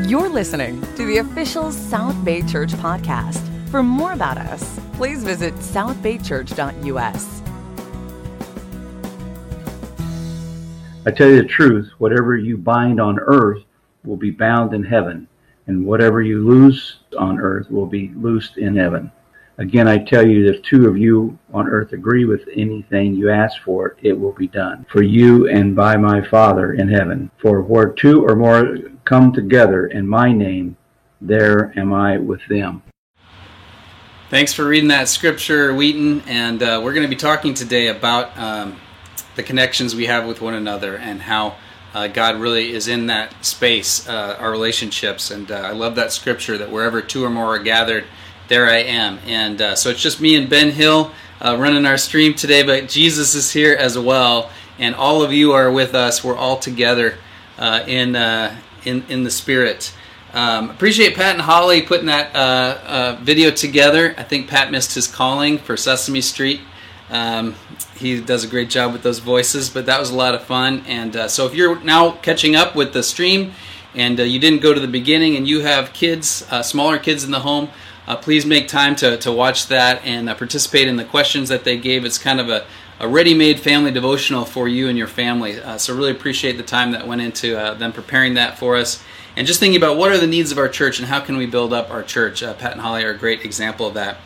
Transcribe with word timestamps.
You're 0.00 0.30
listening 0.30 0.80
to 0.96 1.04
the 1.04 1.18
official 1.18 1.70
South 1.70 2.24
Bay 2.24 2.40
Church 2.40 2.70
podcast. 2.72 3.38
For 3.68 3.82
more 3.82 4.14
about 4.14 4.38
us, 4.38 4.80
please 4.94 5.22
visit 5.22 5.52
southbaychurch.us. 5.56 7.42
I 11.04 11.10
tell 11.10 11.28
you 11.28 11.42
the 11.42 11.46
truth, 11.46 11.92
whatever 11.98 12.38
you 12.38 12.56
bind 12.56 13.02
on 13.02 13.18
earth 13.20 13.64
will 14.02 14.16
be 14.16 14.30
bound 14.30 14.72
in 14.72 14.82
heaven, 14.82 15.28
and 15.66 15.84
whatever 15.84 16.22
you 16.22 16.42
loose 16.42 17.00
on 17.18 17.38
earth 17.38 17.70
will 17.70 17.86
be 17.86 18.12
loosed 18.14 18.56
in 18.56 18.74
heaven. 18.74 19.12
Again, 19.58 19.86
I 19.86 19.98
tell 19.98 20.26
you, 20.26 20.50
if 20.50 20.62
two 20.62 20.88
of 20.88 20.96
you 20.96 21.38
on 21.52 21.68
earth 21.68 21.92
agree 21.92 22.24
with 22.24 22.48
anything 22.56 23.14
you 23.14 23.30
ask 23.30 23.60
for, 23.60 23.96
it 24.02 24.18
will 24.18 24.32
be 24.32 24.48
done 24.48 24.86
for 24.88 25.02
you 25.02 25.48
and 25.48 25.76
by 25.76 25.98
my 25.98 26.22
Father 26.22 26.72
in 26.72 26.88
heaven. 26.88 27.30
For 27.36 27.60
where 27.60 27.90
two 27.90 28.26
or 28.26 28.34
more 28.34 28.78
come 29.12 29.30
together 29.30 29.88
in 29.88 30.08
my 30.08 30.32
name, 30.32 30.74
there 31.20 31.70
am 31.78 31.92
I 31.92 32.16
with 32.16 32.40
them. 32.48 32.82
Thanks 34.30 34.54
for 34.54 34.66
reading 34.66 34.88
that 34.88 35.06
scripture, 35.06 35.74
Wheaton. 35.74 36.22
And 36.26 36.62
uh, 36.62 36.80
we're 36.82 36.94
going 36.94 37.02
to 37.06 37.14
be 37.14 37.20
talking 37.20 37.52
today 37.52 37.88
about 37.88 38.34
um, 38.38 38.80
the 39.36 39.42
connections 39.42 39.94
we 39.94 40.06
have 40.06 40.26
with 40.26 40.40
one 40.40 40.54
another 40.54 40.96
and 40.96 41.20
how 41.20 41.56
uh, 41.92 42.06
God 42.06 42.40
really 42.40 42.72
is 42.72 42.88
in 42.88 43.08
that 43.08 43.44
space, 43.44 44.08
uh, 44.08 44.38
our 44.40 44.50
relationships. 44.50 45.30
And 45.30 45.50
uh, 45.50 45.56
I 45.56 45.72
love 45.72 45.94
that 45.96 46.10
scripture 46.10 46.56
that 46.56 46.70
wherever 46.70 47.02
two 47.02 47.22
or 47.22 47.28
more 47.28 47.56
are 47.56 47.62
gathered, 47.62 48.06
there 48.48 48.66
I 48.66 48.78
am. 48.78 49.18
And 49.26 49.60
uh, 49.60 49.74
so 49.74 49.90
it's 49.90 50.00
just 50.00 50.22
me 50.22 50.36
and 50.36 50.48
Ben 50.48 50.70
Hill 50.70 51.12
uh, 51.44 51.58
running 51.58 51.84
our 51.84 51.98
stream 51.98 52.32
today, 52.32 52.62
but 52.62 52.88
Jesus 52.88 53.34
is 53.34 53.52
here 53.52 53.74
as 53.74 53.98
well, 53.98 54.50
and 54.78 54.94
all 54.94 55.22
of 55.22 55.34
you 55.34 55.52
are 55.52 55.70
with 55.70 55.94
us. 55.94 56.24
We're 56.24 56.34
all 56.34 56.56
together 56.56 57.18
in, 57.86 58.16
in 58.84 59.04
in 59.08 59.24
the 59.24 59.30
Spirit. 59.30 59.94
Um, 60.32 60.70
appreciate 60.70 61.14
Pat 61.14 61.34
and 61.34 61.42
Holly 61.42 61.82
putting 61.82 62.06
that 62.06 62.34
uh, 62.34 62.78
uh, 62.86 63.18
video 63.20 63.50
together. 63.50 64.14
I 64.16 64.22
think 64.22 64.48
Pat 64.48 64.70
missed 64.70 64.94
his 64.94 65.06
calling 65.06 65.58
for 65.58 65.76
Sesame 65.76 66.22
Street. 66.22 66.60
Um, 67.10 67.54
he 67.96 68.18
does 68.20 68.42
a 68.42 68.48
great 68.48 68.70
job 68.70 68.92
with 68.92 69.02
those 69.02 69.18
voices, 69.18 69.68
but 69.68 69.84
that 69.86 70.00
was 70.00 70.08
a 70.08 70.16
lot 70.16 70.34
of 70.34 70.42
fun. 70.44 70.84
And 70.86 71.30
so 71.30 71.44
if 71.46 71.54
you're 71.54 71.78
now 71.80 72.12
catching 72.12 72.56
up 72.56 72.74
with 72.74 72.94
the 72.94 73.02
stream, 73.02 73.52
and 73.94 74.18
you 74.18 74.38
didn't 74.38 74.62
go 74.62 74.72
to 74.72 74.80
the 74.80 74.88
beginning, 74.88 75.36
and 75.36 75.46
you 75.46 75.60
have 75.60 75.92
kids, 75.92 76.46
smaller 76.62 76.98
kids 76.98 77.24
in 77.24 77.30
the 77.30 77.40
home 77.40 77.68
uh, 78.06 78.16
please 78.16 78.44
make 78.44 78.68
time 78.68 78.96
to, 78.96 79.16
to 79.18 79.30
watch 79.30 79.68
that 79.68 80.04
and 80.04 80.28
uh, 80.28 80.34
participate 80.34 80.88
in 80.88 80.96
the 80.96 81.04
questions 81.04 81.48
that 81.48 81.64
they 81.64 81.76
gave. 81.76 82.04
It's 82.04 82.18
kind 82.18 82.40
of 82.40 82.48
a, 82.48 82.66
a 83.02 83.08
ready 83.08 83.34
made 83.34 83.58
family 83.58 83.90
devotional 83.90 84.44
for 84.44 84.68
you 84.68 84.88
and 84.88 84.96
your 84.96 85.08
family. 85.08 85.60
Uh, 85.60 85.76
so, 85.76 85.94
really 85.94 86.12
appreciate 86.12 86.56
the 86.56 86.62
time 86.62 86.92
that 86.92 87.06
went 87.06 87.20
into 87.20 87.58
uh, 87.58 87.74
them 87.74 87.92
preparing 87.92 88.34
that 88.34 88.58
for 88.58 88.76
us. 88.76 89.02
And 89.36 89.44
just 89.44 89.58
thinking 89.58 89.76
about 89.76 89.96
what 89.96 90.12
are 90.12 90.18
the 90.18 90.26
needs 90.28 90.52
of 90.52 90.58
our 90.58 90.68
church 90.68 91.00
and 91.00 91.08
how 91.08 91.18
can 91.18 91.36
we 91.36 91.46
build 91.46 91.72
up 91.72 91.90
our 91.90 92.04
church. 92.04 92.44
Uh, 92.44 92.54
Pat 92.54 92.72
and 92.72 92.80
Holly 92.80 93.02
are 93.02 93.10
a 93.10 93.18
great 93.18 93.44
example 93.44 93.88
of 93.88 93.94
that. 93.94 94.18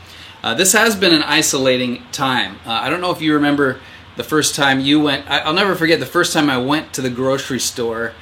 Uh, 0.42 0.52
this 0.54 0.74
has 0.74 0.94
been 0.94 1.14
an 1.14 1.22
isolating 1.22 2.02
time. 2.12 2.58
I 2.66 2.90
don't 2.90 3.00
know 3.00 3.10
if 3.10 3.22
you 3.22 3.34
remember 3.34 3.80
the 4.16 4.24
first 4.24 4.54
time 4.54 4.78
you 4.80 5.00
went, 5.00 5.28
I, 5.28 5.46
will 5.46 5.54
never 5.54 5.74
forget 5.74 5.98
the 5.98 6.06
first 6.06 6.32
time 6.32 6.50
I 6.50 6.58
went 6.58 6.92
to 6.92 7.00
the 7.00 7.10
grocery 7.10 7.58
store 7.58 8.12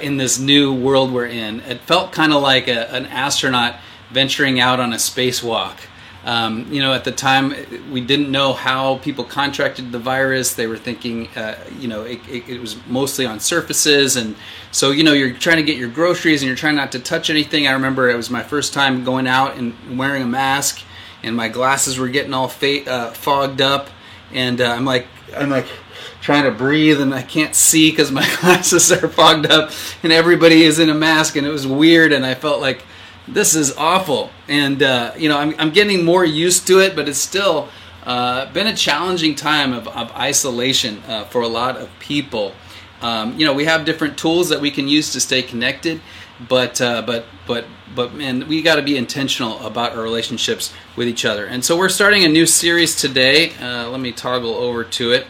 in 0.00 0.18
this 0.18 0.38
new 0.38 0.72
world 0.72 1.12
we're 1.12 1.26
in. 1.26 1.60
It 1.60 1.80
felt 1.80 2.12
kind 2.12 2.32
of 2.32 2.42
like 2.42 2.68
a, 2.68 2.92
an 2.94 3.06
astronaut 3.06 3.76
venturing 4.10 4.60
out 4.60 4.78
on 4.78 4.92
a 4.92 4.96
spacewalk. 4.96 5.78
Um, 6.24 6.72
you 6.72 6.80
know, 6.80 6.94
at 6.94 7.04
the 7.04 7.12
time, 7.12 7.54
we 7.92 8.00
didn't 8.00 8.30
know 8.30 8.54
how 8.54 8.96
people 8.98 9.24
contracted 9.24 9.92
the 9.92 9.98
virus. 9.98 10.54
They 10.54 10.66
were 10.66 10.78
thinking, 10.78 11.28
uh, 11.36 11.56
you 11.78 11.86
know, 11.86 12.02
it, 12.04 12.18
it, 12.28 12.48
it, 12.48 12.60
was 12.60 12.76
mostly 12.86 13.26
on 13.26 13.40
surfaces. 13.40 14.16
And 14.16 14.34
so, 14.70 14.90
you 14.90 15.04
know, 15.04 15.12
you're 15.12 15.34
trying 15.34 15.58
to 15.58 15.62
get 15.62 15.76
your 15.76 15.90
groceries 15.90 16.40
and 16.40 16.46
you're 16.46 16.56
trying 16.56 16.76
not 16.76 16.92
to 16.92 16.98
touch 16.98 17.28
anything. 17.28 17.66
I 17.66 17.72
remember 17.72 18.08
it 18.08 18.16
was 18.16 18.30
my 18.30 18.42
first 18.42 18.72
time 18.72 19.04
going 19.04 19.26
out 19.26 19.56
and 19.58 19.98
wearing 19.98 20.22
a 20.22 20.26
mask, 20.26 20.82
and 21.22 21.36
my 21.36 21.48
glasses 21.48 21.98
were 21.98 22.08
getting 22.08 22.32
all 22.32 22.48
fa- 22.48 22.90
uh, 22.90 23.10
fogged 23.10 23.60
up. 23.60 23.90
And 24.32 24.62
uh, 24.62 24.70
I'm 24.70 24.86
like, 24.86 25.06
I'm 25.36 25.50
like, 25.50 25.66
trying 26.22 26.44
to 26.44 26.50
breathe 26.50 27.02
and 27.02 27.14
I 27.14 27.20
can't 27.20 27.54
see 27.54 27.90
because 27.90 28.10
my 28.10 28.26
glasses 28.40 28.90
are 28.90 29.08
fogged 29.08 29.44
up 29.44 29.72
and 30.02 30.10
everybody 30.10 30.62
is 30.62 30.78
in 30.78 30.88
a 30.88 30.94
mask 30.94 31.36
and 31.36 31.46
it 31.46 31.50
was 31.50 31.66
weird 31.66 32.12
and 32.14 32.24
I 32.24 32.32
felt 32.32 32.62
like 32.62 32.82
this 33.26 33.54
is 33.54 33.76
awful. 33.76 34.30
And, 34.48 34.82
uh, 34.82 35.12
you 35.16 35.28
know, 35.28 35.38
I'm, 35.38 35.54
I'm 35.58 35.70
getting 35.70 36.04
more 36.04 36.24
used 36.24 36.66
to 36.66 36.80
it, 36.80 36.94
but 36.94 37.08
it's 37.08 37.18
still 37.18 37.68
uh, 38.04 38.52
been 38.52 38.66
a 38.66 38.76
challenging 38.76 39.34
time 39.34 39.72
of, 39.72 39.88
of 39.88 40.12
isolation 40.12 41.02
uh, 41.08 41.24
for 41.24 41.42
a 41.42 41.48
lot 41.48 41.76
of 41.76 41.88
people. 42.00 42.52
Um, 43.00 43.38
you 43.38 43.46
know, 43.46 43.52
we 43.52 43.64
have 43.64 43.84
different 43.84 44.18
tools 44.18 44.48
that 44.50 44.60
we 44.60 44.70
can 44.70 44.88
use 44.88 45.12
to 45.12 45.20
stay 45.20 45.42
connected, 45.42 46.00
but, 46.48 46.80
uh, 46.80 47.02
but, 47.02 47.26
but, 47.46 47.66
but, 47.94 48.14
man, 48.14 48.48
we 48.48 48.62
got 48.62 48.76
to 48.76 48.82
be 48.82 48.96
intentional 48.96 49.64
about 49.64 49.92
our 49.92 50.02
relationships 50.02 50.72
with 50.96 51.08
each 51.08 51.24
other. 51.24 51.46
And 51.46 51.64
so 51.64 51.76
we're 51.76 51.88
starting 51.88 52.24
a 52.24 52.28
new 52.28 52.46
series 52.46 52.96
today. 52.96 53.52
Uh, 53.54 53.88
let 53.90 54.00
me 54.00 54.12
toggle 54.12 54.54
over 54.54 54.84
to 54.84 55.12
it. 55.12 55.26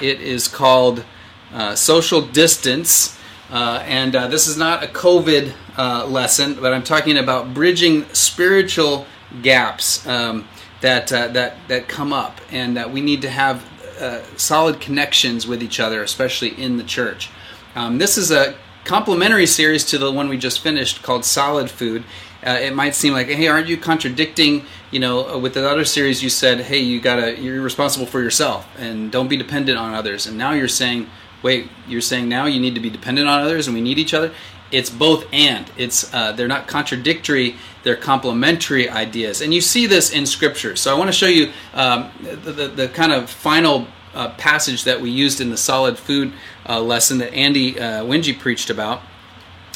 It 0.00 0.20
is 0.20 0.48
called 0.48 1.04
uh, 1.52 1.74
Social 1.74 2.20
Distance. 2.20 3.13
Uh, 3.54 3.80
and 3.86 4.16
uh, 4.16 4.26
this 4.26 4.48
is 4.48 4.56
not 4.56 4.82
a 4.82 4.88
COVID 4.88 5.54
uh, 5.78 6.04
lesson, 6.08 6.54
but 6.60 6.74
I'm 6.74 6.82
talking 6.82 7.16
about 7.16 7.54
bridging 7.54 8.04
spiritual 8.12 9.06
gaps 9.42 10.04
um, 10.08 10.48
that 10.80 11.12
uh, 11.12 11.28
that 11.28 11.56
that 11.68 11.86
come 11.86 12.12
up, 12.12 12.40
and 12.50 12.76
that 12.76 12.90
we 12.90 13.00
need 13.00 13.22
to 13.22 13.30
have 13.30 13.64
uh, 14.00 14.24
solid 14.36 14.80
connections 14.80 15.46
with 15.46 15.62
each 15.62 15.78
other, 15.78 16.02
especially 16.02 16.60
in 16.60 16.78
the 16.78 16.82
church. 16.82 17.30
Um, 17.76 17.98
this 17.98 18.18
is 18.18 18.32
a 18.32 18.56
complementary 18.84 19.46
series 19.46 19.84
to 19.84 19.98
the 19.98 20.10
one 20.10 20.28
we 20.28 20.36
just 20.36 20.58
finished 20.58 21.04
called 21.04 21.24
Solid 21.24 21.70
Food. 21.70 22.02
It 22.42 22.74
might 22.74 22.94
seem 22.94 23.14
like, 23.14 23.28
hey, 23.28 23.46
aren't 23.46 23.68
you 23.68 23.78
contradicting? 23.78 24.64
You 24.90 25.00
know, 25.00 25.38
with 25.38 25.54
the 25.54 25.66
other 25.66 25.84
series, 25.86 26.22
you 26.22 26.28
said, 26.28 26.60
hey, 26.60 26.78
you 26.78 27.00
gotta, 27.00 27.40
you're 27.40 27.62
responsible 27.62 28.04
for 28.04 28.20
yourself, 28.20 28.68
and 28.78 29.10
don't 29.10 29.28
be 29.28 29.36
dependent 29.38 29.78
on 29.78 29.94
others. 29.94 30.26
And 30.26 30.36
now 30.36 30.52
you're 30.52 30.68
saying, 30.68 31.08
wait, 31.44 31.68
you're 31.86 32.00
saying 32.00 32.28
now 32.28 32.46
you 32.46 32.58
need 32.58 32.74
to 32.74 32.80
be 32.80 32.90
dependent 32.90 33.28
on 33.28 33.40
others, 33.40 33.68
and 33.68 33.74
we 33.74 33.80
need 33.80 33.98
each 33.98 34.14
other? 34.14 34.32
It's 34.72 34.90
both 34.90 35.26
and. 35.32 35.70
It's 35.76 36.12
uh, 36.12 36.32
they're 36.32 36.48
not 36.48 36.66
contradictory 36.66 37.54
they're 37.84 37.94
complementary 37.94 38.88
ideas. 38.88 39.40
And 39.40 39.54
you 39.54 39.60
see 39.60 39.86
this 39.86 40.10
in 40.10 40.26
scripture. 40.26 40.74
So 40.74 40.92
i 40.92 40.98
want 40.98 41.08
to 41.08 41.12
show 41.12 41.28
you 41.28 41.52
um, 41.74 42.10
the, 42.22 42.50
the, 42.50 42.68
the, 42.68 42.88
kind 42.88 43.12
of 43.12 43.30
final 43.30 43.86
uh, 44.14 44.30
passage 44.30 44.84
that 44.84 45.00
we 45.00 45.10
used 45.10 45.40
in 45.40 45.50
the 45.50 45.56
solid 45.56 45.98
food 45.98 46.32
uh, 46.68 46.80
lesson 46.80 47.18
that 47.18 47.32
andy 47.32 47.78
uh, 47.78 48.04
Wingy 48.04 48.32
preached 48.32 48.70
about. 48.70 49.02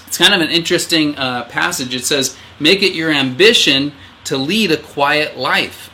It's 0.07 0.17
kind 0.17 0.35
of 0.35 0.41
an 0.41 0.51
interesting 0.51 1.17
uh, 1.17 1.45
passage. 1.45 1.95
It 1.95 2.05
says 2.05 2.37
make 2.59 2.83
it 2.83 2.95
your 2.95 3.13
ambition 3.13 3.93
to 4.25 4.39
lead 4.39 4.73
a 4.73 4.79
quiet 4.79 5.37
life 5.37 5.88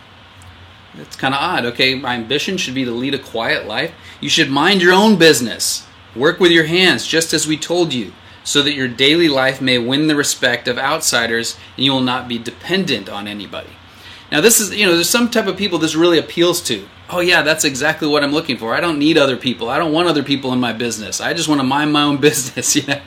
it's 0.98 1.16
kind 1.16 1.34
of 1.34 1.40
odd 1.40 1.64
okay 1.64 1.94
my 1.94 2.14
ambition 2.14 2.56
should 2.56 2.74
be 2.74 2.84
to 2.84 2.90
lead 2.90 3.14
a 3.14 3.18
quiet 3.18 3.66
life 3.66 3.92
you 4.20 4.28
should 4.28 4.50
mind 4.50 4.82
your 4.82 4.92
own 4.92 5.16
business 5.16 5.86
work 6.14 6.38
with 6.38 6.52
your 6.52 6.64
hands 6.64 7.06
just 7.06 7.32
as 7.32 7.46
we 7.46 7.56
told 7.56 7.92
you 7.92 8.12
so 8.44 8.62
that 8.62 8.74
your 8.74 8.86
daily 8.86 9.28
life 9.28 9.60
may 9.60 9.78
win 9.78 10.06
the 10.06 10.14
respect 10.14 10.68
of 10.68 10.78
outsiders 10.78 11.56
and 11.76 11.84
you 11.84 11.90
will 11.90 12.00
not 12.00 12.28
be 12.28 12.38
dependent 12.38 13.08
on 13.08 13.26
anybody. 13.26 13.70
Now, 14.30 14.40
this 14.40 14.60
is, 14.60 14.74
you 14.74 14.86
know, 14.86 14.94
there's 14.94 15.08
some 15.08 15.30
type 15.30 15.46
of 15.46 15.56
people 15.56 15.78
this 15.78 15.94
really 15.94 16.18
appeals 16.18 16.60
to. 16.62 16.86
Oh, 17.10 17.20
yeah, 17.20 17.42
that's 17.42 17.64
exactly 17.64 18.06
what 18.06 18.22
I'm 18.22 18.32
looking 18.32 18.56
for. 18.56 18.74
I 18.74 18.80
don't 18.80 18.98
need 18.98 19.18
other 19.18 19.36
people. 19.36 19.68
I 19.68 19.78
don't 19.78 19.92
want 19.92 20.08
other 20.08 20.22
people 20.22 20.52
in 20.52 20.60
my 20.60 20.72
business. 20.72 21.20
I 21.20 21.34
just 21.34 21.48
want 21.48 21.60
to 21.60 21.66
mind 21.66 21.92
my 21.92 22.02
own 22.02 22.16
business, 22.20 22.76
you 22.76 22.86
know. 22.86 23.00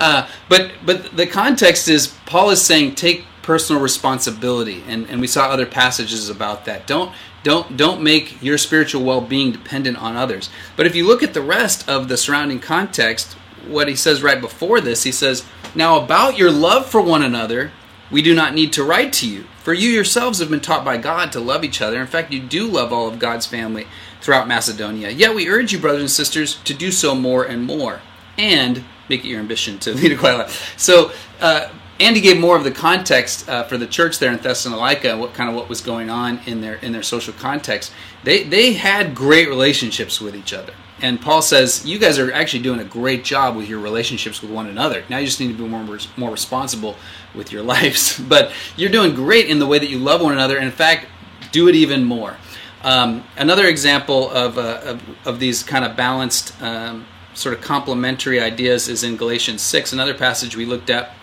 Uh, 0.00 0.28
but 0.48 0.72
but 0.84 1.16
the 1.16 1.26
context 1.26 1.86
is 1.88 2.08
Paul 2.26 2.50
is 2.50 2.60
saying 2.60 2.96
take 2.96 3.24
personal 3.42 3.82
responsibility, 3.82 4.82
and, 4.86 5.08
and 5.08 5.20
we 5.20 5.26
saw 5.26 5.46
other 5.46 5.66
passages 5.66 6.28
about 6.28 6.64
that. 6.64 6.86
Don't 6.86 7.12
don't 7.42 7.76
don't 7.76 8.02
make 8.02 8.40
your 8.40 8.56
spiritual 8.56 9.04
well-being 9.04 9.50
dependent 9.52 9.98
on 9.98 10.16
others. 10.16 10.48
But 10.76 10.86
if 10.86 10.94
you 10.94 11.06
look 11.06 11.22
at 11.22 11.34
the 11.34 11.42
rest 11.42 11.88
of 11.88 12.08
the 12.08 12.16
surrounding 12.16 12.60
context, 12.60 13.36
what 13.66 13.88
he 13.88 13.96
says 13.96 14.22
right 14.22 14.40
before 14.40 14.80
this. 14.80 15.02
He 15.02 15.12
says, 15.12 15.44
Now 15.74 16.02
about 16.02 16.38
your 16.38 16.50
love 16.50 16.86
for 16.86 17.00
one 17.00 17.22
another, 17.22 17.72
we 18.10 18.22
do 18.22 18.34
not 18.34 18.54
need 18.54 18.72
to 18.74 18.84
write 18.84 19.12
to 19.14 19.28
you, 19.28 19.44
for 19.62 19.72
you 19.72 19.88
yourselves 19.88 20.38
have 20.38 20.50
been 20.50 20.60
taught 20.60 20.84
by 20.84 20.96
God 20.98 21.32
to 21.32 21.40
love 21.40 21.64
each 21.64 21.80
other. 21.80 22.00
In 22.00 22.06
fact, 22.06 22.32
you 22.32 22.40
do 22.40 22.66
love 22.66 22.92
all 22.92 23.08
of 23.08 23.18
God's 23.18 23.46
family 23.46 23.86
throughout 24.20 24.48
Macedonia. 24.48 25.10
Yet 25.10 25.34
we 25.34 25.48
urge 25.48 25.72
you, 25.72 25.78
brothers 25.78 26.02
and 26.02 26.10
sisters, 26.10 26.56
to 26.64 26.74
do 26.74 26.92
so 26.92 27.14
more 27.14 27.44
and 27.44 27.64
more, 27.64 28.00
and 28.36 28.84
make 29.08 29.24
it 29.24 29.28
your 29.28 29.40
ambition 29.40 29.78
to 29.80 29.94
lead 29.94 30.12
a 30.12 30.16
quiet 30.16 30.38
life. 30.38 30.74
So, 30.76 31.12
uh, 31.40 31.70
Andy 32.00 32.20
gave 32.20 32.38
more 32.38 32.56
of 32.56 32.64
the 32.64 32.70
context 32.70 33.48
uh, 33.48 33.64
for 33.64 33.78
the 33.78 33.86
church 33.86 34.18
there 34.18 34.32
in 34.32 34.38
Thessalonica, 34.38 35.16
what 35.16 35.34
kind 35.34 35.48
of 35.48 35.54
what 35.54 35.68
was 35.68 35.80
going 35.80 36.10
on 36.10 36.40
in 36.46 36.60
their 36.60 36.74
in 36.76 36.92
their 36.92 37.02
social 37.02 37.32
context. 37.34 37.92
They 38.24 38.42
they 38.42 38.72
had 38.72 39.14
great 39.14 39.48
relationships 39.48 40.20
with 40.20 40.34
each 40.34 40.52
other. 40.52 40.72
And 41.00 41.20
Paul 41.20 41.42
says, 41.42 41.84
you 41.84 41.98
guys 41.98 42.16
are 42.20 42.32
actually 42.32 42.62
doing 42.62 42.78
a 42.78 42.84
great 42.84 43.24
job 43.24 43.56
with 43.56 43.68
your 43.68 43.80
relationships 43.80 44.40
with 44.40 44.52
one 44.52 44.68
another. 44.68 45.02
Now 45.08 45.18
you 45.18 45.26
just 45.26 45.40
need 45.40 45.48
to 45.48 45.54
be 45.54 45.68
more 45.68 45.98
more 46.16 46.30
responsible 46.30 46.96
with 47.34 47.52
your 47.52 47.62
lives. 47.74 48.18
But 48.18 48.52
you're 48.76 48.90
doing 48.90 49.14
great 49.14 49.46
in 49.46 49.58
the 49.58 49.66
way 49.66 49.78
that 49.78 49.88
you 49.88 49.98
love 49.98 50.22
one 50.22 50.32
another. 50.32 50.56
And 50.56 50.66
in 50.66 50.72
fact, 50.72 51.06
do 51.50 51.68
it 51.68 51.74
even 51.74 52.04
more. 52.04 52.36
Um, 52.82 53.24
another 53.36 53.66
example 53.66 54.30
of, 54.30 54.58
uh, 54.58 54.80
of, 54.82 55.02
of, 55.24 55.38
these 55.38 55.62
kind 55.62 55.84
of 55.84 55.96
balanced, 55.96 56.60
um, 56.60 57.06
sort 57.32 57.54
of 57.54 57.60
complementary 57.60 58.40
ideas 58.40 58.88
is 58.88 59.04
in 59.04 59.16
Galatians 59.16 59.62
6, 59.62 59.92
another 59.92 60.14
passage 60.14 60.56
we 60.56 60.64
looked 60.64 60.90
at. 60.90 61.14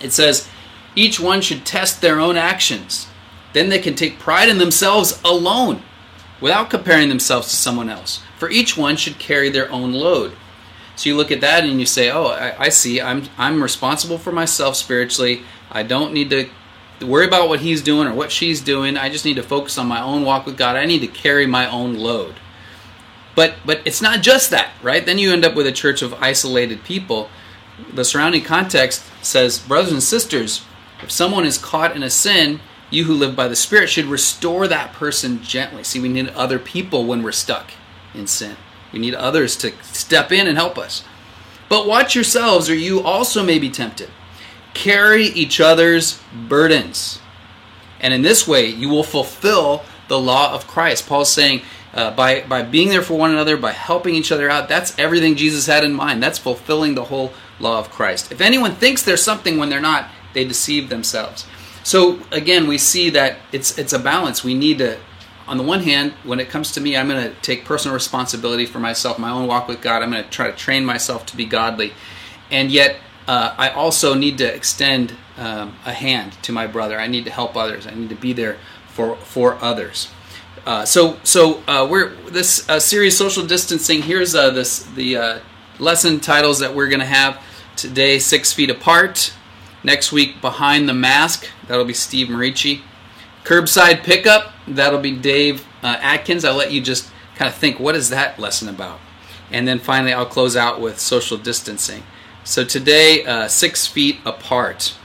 It 0.00 0.12
says, 0.12 0.48
each 0.94 1.20
one 1.20 1.42
should 1.42 1.64
test 1.64 2.00
their 2.00 2.18
own 2.18 2.36
actions. 2.36 3.06
Then 3.52 3.68
they 3.68 3.78
can 3.78 3.94
take 3.94 4.18
pride 4.18 4.48
in 4.48 4.58
themselves 4.58 5.20
alone 5.24 5.82
without 6.40 6.70
comparing 6.70 7.08
themselves 7.08 7.48
to 7.48 7.56
someone 7.56 7.88
else. 7.88 8.20
For 8.38 8.50
each 8.50 8.76
one 8.76 8.96
should 8.96 9.18
carry 9.18 9.48
their 9.48 9.70
own 9.70 9.92
load. 9.92 10.32
So 10.96 11.10
you 11.10 11.16
look 11.16 11.30
at 11.30 11.42
that 11.42 11.64
and 11.64 11.78
you 11.78 11.86
say, 11.86 12.10
"Oh, 12.10 12.26
I, 12.26 12.64
I, 12.64 12.68
see. 12.70 13.00
I'm 13.00 13.24
I'm 13.36 13.62
responsible 13.62 14.18
for 14.18 14.32
myself 14.32 14.76
spiritually. 14.76 15.42
I 15.70 15.82
don't 15.82 16.14
need 16.14 16.30
to 16.30 16.48
worry 17.04 17.26
about 17.26 17.48
what 17.48 17.60
he's 17.60 17.82
doing 17.82 18.08
or 18.08 18.14
what 18.14 18.32
she's 18.32 18.62
doing. 18.62 18.96
I 18.96 19.10
just 19.10 19.24
need 19.26 19.36
to 19.36 19.42
focus 19.42 19.76
on 19.76 19.86
my 19.86 20.00
own 20.00 20.24
walk 20.24 20.46
with 20.46 20.56
God. 20.56 20.76
I 20.76 20.86
need 20.86 21.00
to 21.00 21.06
carry 21.06 21.46
my 21.46 21.70
own 21.70 21.94
load." 21.94 22.36
But 23.34 23.56
but 23.66 23.82
it's 23.84 24.00
not 24.00 24.22
just 24.22 24.50
that, 24.50 24.72
right? 24.82 25.04
Then 25.04 25.18
you 25.18 25.32
end 25.32 25.44
up 25.44 25.54
with 25.54 25.66
a 25.66 25.72
church 25.72 26.00
of 26.00 26.14
isolated 26.14 26.82
people. 26.82 27.28
The 27.92 28.04
surrounding 28.04 28.42
context 28.42 29.02
says, 29.22 29.58
"Brothers 29.58 29.92
and 29.92 30.02
sisters, 30.02 30.62
if 31.02 31.10
someone 31.10 31.44
is 31.44 31.58
caught 31.58 31.94
in 31.94 32.02
a 32.02 32.10
sin, 32.10 32.60
you 32.90 33.04
who 33.04 33.14
live 33.14 33.36
by 33.36 33.48
the 33.48 33.56
Spirit 33.56 33.90
should 33.90 34.06
restore 34.06 34.66
that 34.68 34.92
person 34.92 35.42
gently." 35.42 35.84
See, 35.84 36.00
we 36.00 36.08
need 36.08 36.28
other 36.30 36.58
people 36.58 37.04
when 37.04 37.22
we're 37.22 37.32
stuck 37.32 37.72
in 38.14 38.26
sin. 38.26 38.56
We 38.92 38.98
need 38.98 39.14
others 39.14 39.56
to 39.56 39.72
step 39.82 40.32
in 40.32 40.46
and 40.46 40.56
help 40.56 40.78
us. 40.78 41.02
But 41.68 41.86
watch 41.86 42.14
yourselves, 42.14 42.70
or 42.70 42.74
you 42.74 43.02
also 43.02 43.42
may 43.42 43.58
be 43.58 43.68
tempted. 43.68 44.08
Carry 44.72 45.26
each 45.26 45.60
other's 45.60 46.18
burdens. 46.48 47.18
And 48.00 48.14
in 48.14 48.22
this 48.22 48.46
way, 48.46 48.66
you 48.66 48.88
will 48.88 49.02
fulfill 49.02 49.84
the 50.08 50.18
law 50.18 50.52
of 50.52 50.68
Christ. 50.68 51.08
Paul's 51.08 51.32
saying, 51.32 51.62
uh, 51.92 52.12
by, 52.12 52.42
by 52.42 52.62
being 52.62 52.90
there 52.90 53.02
for 53.02 53.18
one 53.18 53.32
another, 53.32 53.56
by 53.56 53.72
helping 53.72 54.14
each 54.14 54.30
other 54.30 54.48
out, 54.48 54.68
that's 54.68 54.96
everything 54.98 55.34
Jesus 55.34 55.66
had 55.66 55.82
in 55.82 55.92
mind. 55.92 56.22
That's 56.22 56.38
fulfilling 56.38 56.94
the 56.94 57.04
whole 57.04 57.32
law 57.58 57.78
of 57.78 57.90
Christ. 57.90 58.32
If 58.32 58.40
anyone 58.40 58.74
thinks 58.74 59.02
there's 59.02 59.22
something 59.22 59.58
when 59.58 59.68
they're 59.68 59.80
not, 59.80 60.10
they 60.34 60.44
deceive 60.44 60.88
themselves. 60.88 61.46
So 61.82 62.20
again, 62.32 62.66
we 62.66 62.78
see 62.78 63.10
that 63.10 63.38
it's 63.52 63.78
it's 63.78 63.92
a 63.92 63.98
balance. 63.98 64.42
We 64.42 64.54
need 64.54 64.78
to 64.78 64.98
on 65.48 65.58
the 65.58 65.62
one 65.62 65.82
hand, 65.84 66.12
when 66.24 66.40
it 66.40 66.48
comes 66.48 66.72
to 66.72 66.80
me, 66.80 66.96
I'm 66.96 67.08
going 67.08 67.22
to 67.22 67.40
take 67.40 67.64
personal 67.64 67.94
responsibility 67.94 68.66
for 68.66 68.80
myself, 68.80 69.18
my 69.18 69.30
own 69.30 69.46
walk 69.46 69.68
with 69.68 69.80
God. 69.80 70.02
I'm 70.02 70.10
going 70.10 70.24
to 70.24 70.30
try 70.30 70.50
to 70.50 70.56
train 70.56 70.84
myself 70.84 71.24
to 71.26 71.36
be 71.36 71.44
godly. 71.44 71.92
And 72.50 72.70
yet, 72.70 72.96
uh, 73.28 73.54
I 73.56 73.70
also 73.70 74.14
need 74.14 74.38
to 74.38 74.54
extend 74.54 75.14
um, 75.36 75.76
a 75.84 75.92
hand 75.92 76.32
to 76.42 76.52
my 76.52 76.66
brother. 76.66 76.98
I 76.98 77.06
need 77.06 77.24
to 77.26 77.30
help 77.30 77.56
others. 77.56 77.86
I 77.86 77.94
need 77.94 78.08
to 78.08 78.16
be 78.16 78.32
there 78.32 78.58
for, 78.88 79.16
for 79.16 79.54
others. 79.62 80.08
Uh, 80.64 80.84
so, 80.84 81.16
so 81.22 81.62
uh, 81.68 81.86
we're 81.88 82.16
this 82.30 82.68
uh, 82.68 82.80
series, 82.80 83.16
social 83.16 83.46
distancing. 83.46 84.02
Here's 84.02 84.34
uh, 84.34 84.50
this 84.50 84.82
the 84.82 85.16
uh, 85.16 85.38
lesson 85.78 86.18
titles 86.18 86.58
that 86.58 86.74
we're 86.74 86.88
going 86.88 87.00
to 87.00 87.06
have 87.06 87.40
today: 87.76 88.18
six 88.18 88.52
feet 88.52 88.70
apart. 88.70 89.32
Next 89.84 90.10
week, 90.10 90.40
behind 90.40 90.88
the 90.88 90.94
mask. 90.94 91.48
That'll 91.68 91.84
be 91.84 91.94
Steve 91.94 92.26
Marici. 92.26 92.80
Curbside 93.44 94.02
pickup, 94.02 94.52
that'll 94.66 94.98
be 94.98 95.14
Dave 95.14 95.64
uh, 95.80 95.96
Atkins. 96.00 96.44
I'll 96.44 96.56
let 96.56 96.72
you 96.72 96.80
just 96.80 97.08
kind 97.36 97.48
of 97.48 97.54
think, 97.54 97.78
what 97.78 97.94
is 97.94 98.08
that 98.08 98.40
lesson 98.40 98.68
about? 98.68 98.98
And 99.52 99.68
then 99.68 99.78
finally, 99.78 100.12
I'll 100.12 100.26
close 100.26 100.56
out 100.56 100.80
with 100.80 100.98
social 100.98 101.38
distancing. 101.38 102.02
So 102.42 102.64
today, 102.64 103.24
uh, 103.24 103.46
six 103.46 103.86
feet 103.86 104.18
apart. 104.24 104.96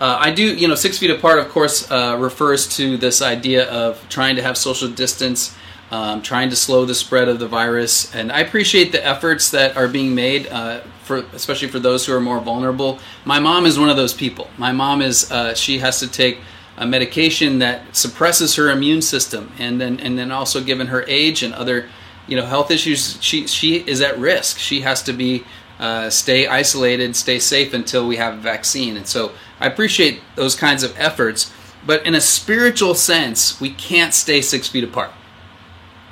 Uh, 0.00 0.16
I 0.18 0.32
do, 0.32 0.42
you 0.42 0.66
know, 0.66 0.74
six 0.74 0.98
feet 0.98 1.10
apart, 1.10 1.38
of 1.38 1.48
course, 1.50 1.88
uh, 1.90 2.16
refers 2.18 2.66
to 2.76 2.96
this 2.96 3.22
idea 3.22 3.70
of 3.70 4.04
trying 4.08 4.34
to 4.34 4.42
have 4.42 4.56
social 4.56 4.88
distance, 4.88 5.54
um, 5.90 6.22
trying 6.22 6.50
to 6.50 6.56
slow 6.56 6.84
the 6.84 6.94
spread 6.94 7.28
of 7.28 7.38
the 7.38 7.48
virus. 7.48 8.14
And 8.14 8.30
I 8.30 8.40
appreciate 8.40 8.92
the 8.92 9.04
efforts 9.04 9.50
that 9.50 9.76
are 9.76 9.88
being 9.88 10.14
made, 10.14 10.46
uh, 10.48 10.80
for 11.02 11.18
especially 11.32 11.68
for 11.68 11.80
those 11.80 12.06
who 12.06 12.14
are 12.14 12.20
more 12.20 12.40
vulnerable. 12.40 12.98
My 13.24 13.40
mom 13.40 13.66
is 13.66 13.78
one 13.78 13.88
of 13.88 13.96
those 13.96 14.14
people. 14.14 14.48
My 14.56 14.72
mom 14.72 15.02
is, 15.02 15.30
uh, 15.30 15.54
she 15.54 15.78
has 15.78 15.98
to 16.00 16.08
take 16.08 16.38
a 16.76 16.86
medication 16.86 17.58
that 17.58 17.94
suppresses 17.94 18.54
her 18.56 18.70
immune 18.70 19.02
system, 19.02 19.52
and 19.58 19.80
then 19.80 20.00
and 20.00 20.18
then 20.18 20.32
also 20.32 20.62
given 20.62 20.86
her 20.86 21.04
age 21.06 21.42
and 21.42 21.52
other 21.54 21.88
you 22.26 22.36
know 22.36 22.46
health 22.46 22.70
issues, 22.70 23.18
she 23.20 23.46
she 23.46 23.76
is 23.76 24.00
at 24.00 24.18
risk. 24.18 24.58
She 24.58 24.80
has 24.80 25.02
to 25.02 25.12
be 25.12 25.44
uh, 25.78 26.08
stay 26.08 26.46
isolated, 26.46 27.16
stay 27.16 27.38
safe 27.38 27.74
until 27.74 28.06
we 28.06 28.16
have 28.16 28.34
a 28.34 28.40
vaccine. 28.40 28.96
And 28.96 29.06
so 29.06 29.32
I 29.58 29.66
appreciate 29.66 30.20
those 30.36 30.54
kinds 30.54 30.82
of 30.82 30.98
efforts, 30.98 31.52
but 31.84 32.06
in 32.06 32.14
a 32.14 32.20
spiritual 32.20 32.94
sense, 32.94 33.60
we 33.60 33.70
can't 33.70 34.14
stay 34.14 34.40
six 34.40 34.68
feet 34.68 34.84
apart. 34.84 35.10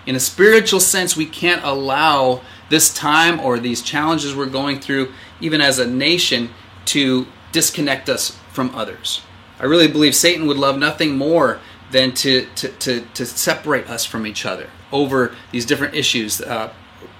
In 0.08 0.16
a 0.16 0.20
spiritual 0.20 0.80
sense, 0.80 1.18
we 1.18 1.26
can't 1.26 1.62
allow 1.62 2.40
this 2.70 2.92
time 2.94 3.38
or 3.40 3.58
these 3.58 3.82
challenges 3.82 4.34
we're 4.34 4.46
going 4.46 4.80
through, 4.80 5.12
even 5.38 5.60
as 5.60 5.78
a 5.78 5.86
nation, 5.86 6.48
to 6.86 7.26
disconnect 7.52 8.08
us 8.08 8.34
from 8.50 8.74
others. 8.74 9.20
I 9.60 9.66
really 9.66 9.86
believe 9.86 10.16
Satan 10.16 10.46
would 10.46 10.56
love 10.56 10.78
nothing 10.78 11.18
more 11.18 11.60
than 11.90 12.12
to, 12.12 12.46
to, 12.54 12.68
to, 12.68 13.00
to 13.02 13.26
separate 13.26 13.90
us 13.90 14.06
from 14.06 14.26
each 14.26 14.46
other 14.46 14.70
over 14.92 15.34
these 15.52 15.66
different 15.66 15.94
issues. 15.94 16.40
Uh, 16.40 16.72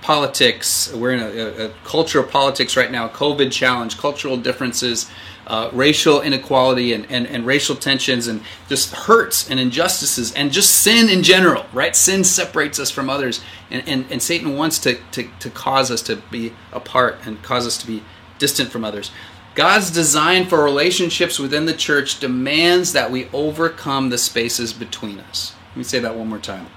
politics, 0.03 0.93
we're 0.93 1.13
in 1.13 1.21
a, 1.21 1.67
a, 1.67 1.69
culture 1.85 2.21
of 2.21 2.31
politics 2.31 2.77
right 2.77 2.91
now, 2.91 3.09
COVID 3.09 3.51
challenge, 3.51 3.99
cultural 3.99 4.37
differences, 4.37 5.11
uh, 5.47 5.71
racial 5.73 6.21
inequality, 6.21 6.93
and, 6.93 7.11
and, 7.11 7.27
and 7.27 7.45
racial 7.45 7.75
tensions, 7.75 8.27
and 8.27 8.43
just 8.69 8.95
hurts 8.95 9.51
and 9.51 9.59
injustices, 9.59 10.33
and 10.35 10.53
just 10.53 10.83
sin 10.83 11.09
in 11.09 11.23
general, 11.23 11.67
right? 11.73 11.97
Sin 11.97 12.23
separates 12.23 12.79
us 12.79 12.91
from 12.91 13.11
others, 13.11 13.41
and, 13.71 13.87
and, 13.89 14.07
and 14.11 14.23
Satan 14.23 14.57
wants 14.57 14.79
to, 14.81 14.99
to, 15.13 15.29
to 15.41 15.51
cause 15.51 15.91
us 15.91 16.03
to 16.03 16.17
be 16.31 16.53
apart 16.73 17.19
and 17.25 17.43
cause 17.43 17.67
us 17.67 17.77
to 17.79 17.87
be 17.87 18.03
distant 18.39 18.71
from 18.71 18.85
others. 18.85 19.11
God's 19.55 19.91
design 19.91 20.47
for 20.47 20.63
relationships 20.63 21.39
within 21.39 21.67
the 21.67 21.75
church 21.75 22.21
demands 22.21 22.93
that 22.93 23.11
we 23.11 23.29
overcome 23.33 24.11
the 24.11 24.19
spaces 24.19 24.73
between 24.73 25.19
us. 25.19 25.55
Let 25.71 25.77
me 25.77 25.83
say 25.83 25.99
that 25.99 26.15
one 26.15 26.29
more 26.29 26.39
time. 26.39 26.69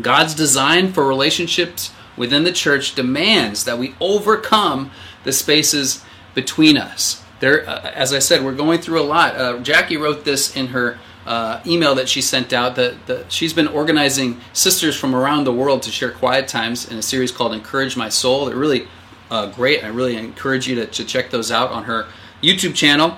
God's 0.00 0.34
design 0.34 0.92
for 0.92 1.06
relationships 1.06 1.92
within 2.16 2.44
the 2.44 2.52
church 2.52 2.94
demands 2.94 3.64
that 3.64 3.78
we 3.78 3.94
overcome 4.00 4.90
the 5.24 5.32
spaces 5.32 6.04
between 6.34 6.76
us. 6.76 7.22
There, 7.40 7.68
uh, 7.68 7.90
as 7.94 8.12
I 8.12 8.18
said, 8.18 8.44
we're 8.44 8.54
going 8.54 8.80
through 8.80 9.00
a 9.00 9.04
lot. 9.04 9.36
Uh, 9.36 9.58
Jackie 9.58 9.96
wrote 9.96 10.24
this 10.24 10.56
in 10.56 10.68
her 10.68 10.98
uh, 11.26 11.60
email 11.66 11.94
that 11.94 12.08
she 12.08 12.20
sent 12.20 12.52
out. 12.52 12.76
That, 12.76 13.06
that 13.06 13.32
she's 13.32 13.52
been 13.52 13.68
organizing 13.68 14.40
sisters 14.52 14.96
from 14.96 15.14
around 15.14 15.44
the 15.44 15.52
world 15.52 15.82
to 15.82 15.90
share 15.90 16.10
quiet 16.10 16.48
times 16.48 16.90
in 16.90 16.98
a 16.98 17.02
series 17.02 17.32
called 17.32 17.52
"Encourage 17.52 17.96
My 17.96 18.08
Soul." 18.08 18.48
It 18.48 18.54
really 18.54 18.88
uh, 19.30 19.46
great. 19.50 19.82
I 19.82 19.88
really 19.88 20.16
encourage 20.16 20.68
you 20.68 20.76
to, 20.76 20.86
to 20.86 21.04
check 21.04 21.30
those 21.30 21.50
out 21.50 21.70
on 21.70 21.84
her 21.84 22.06
YouTube 22.42 22.74
channel. 22.74 23.16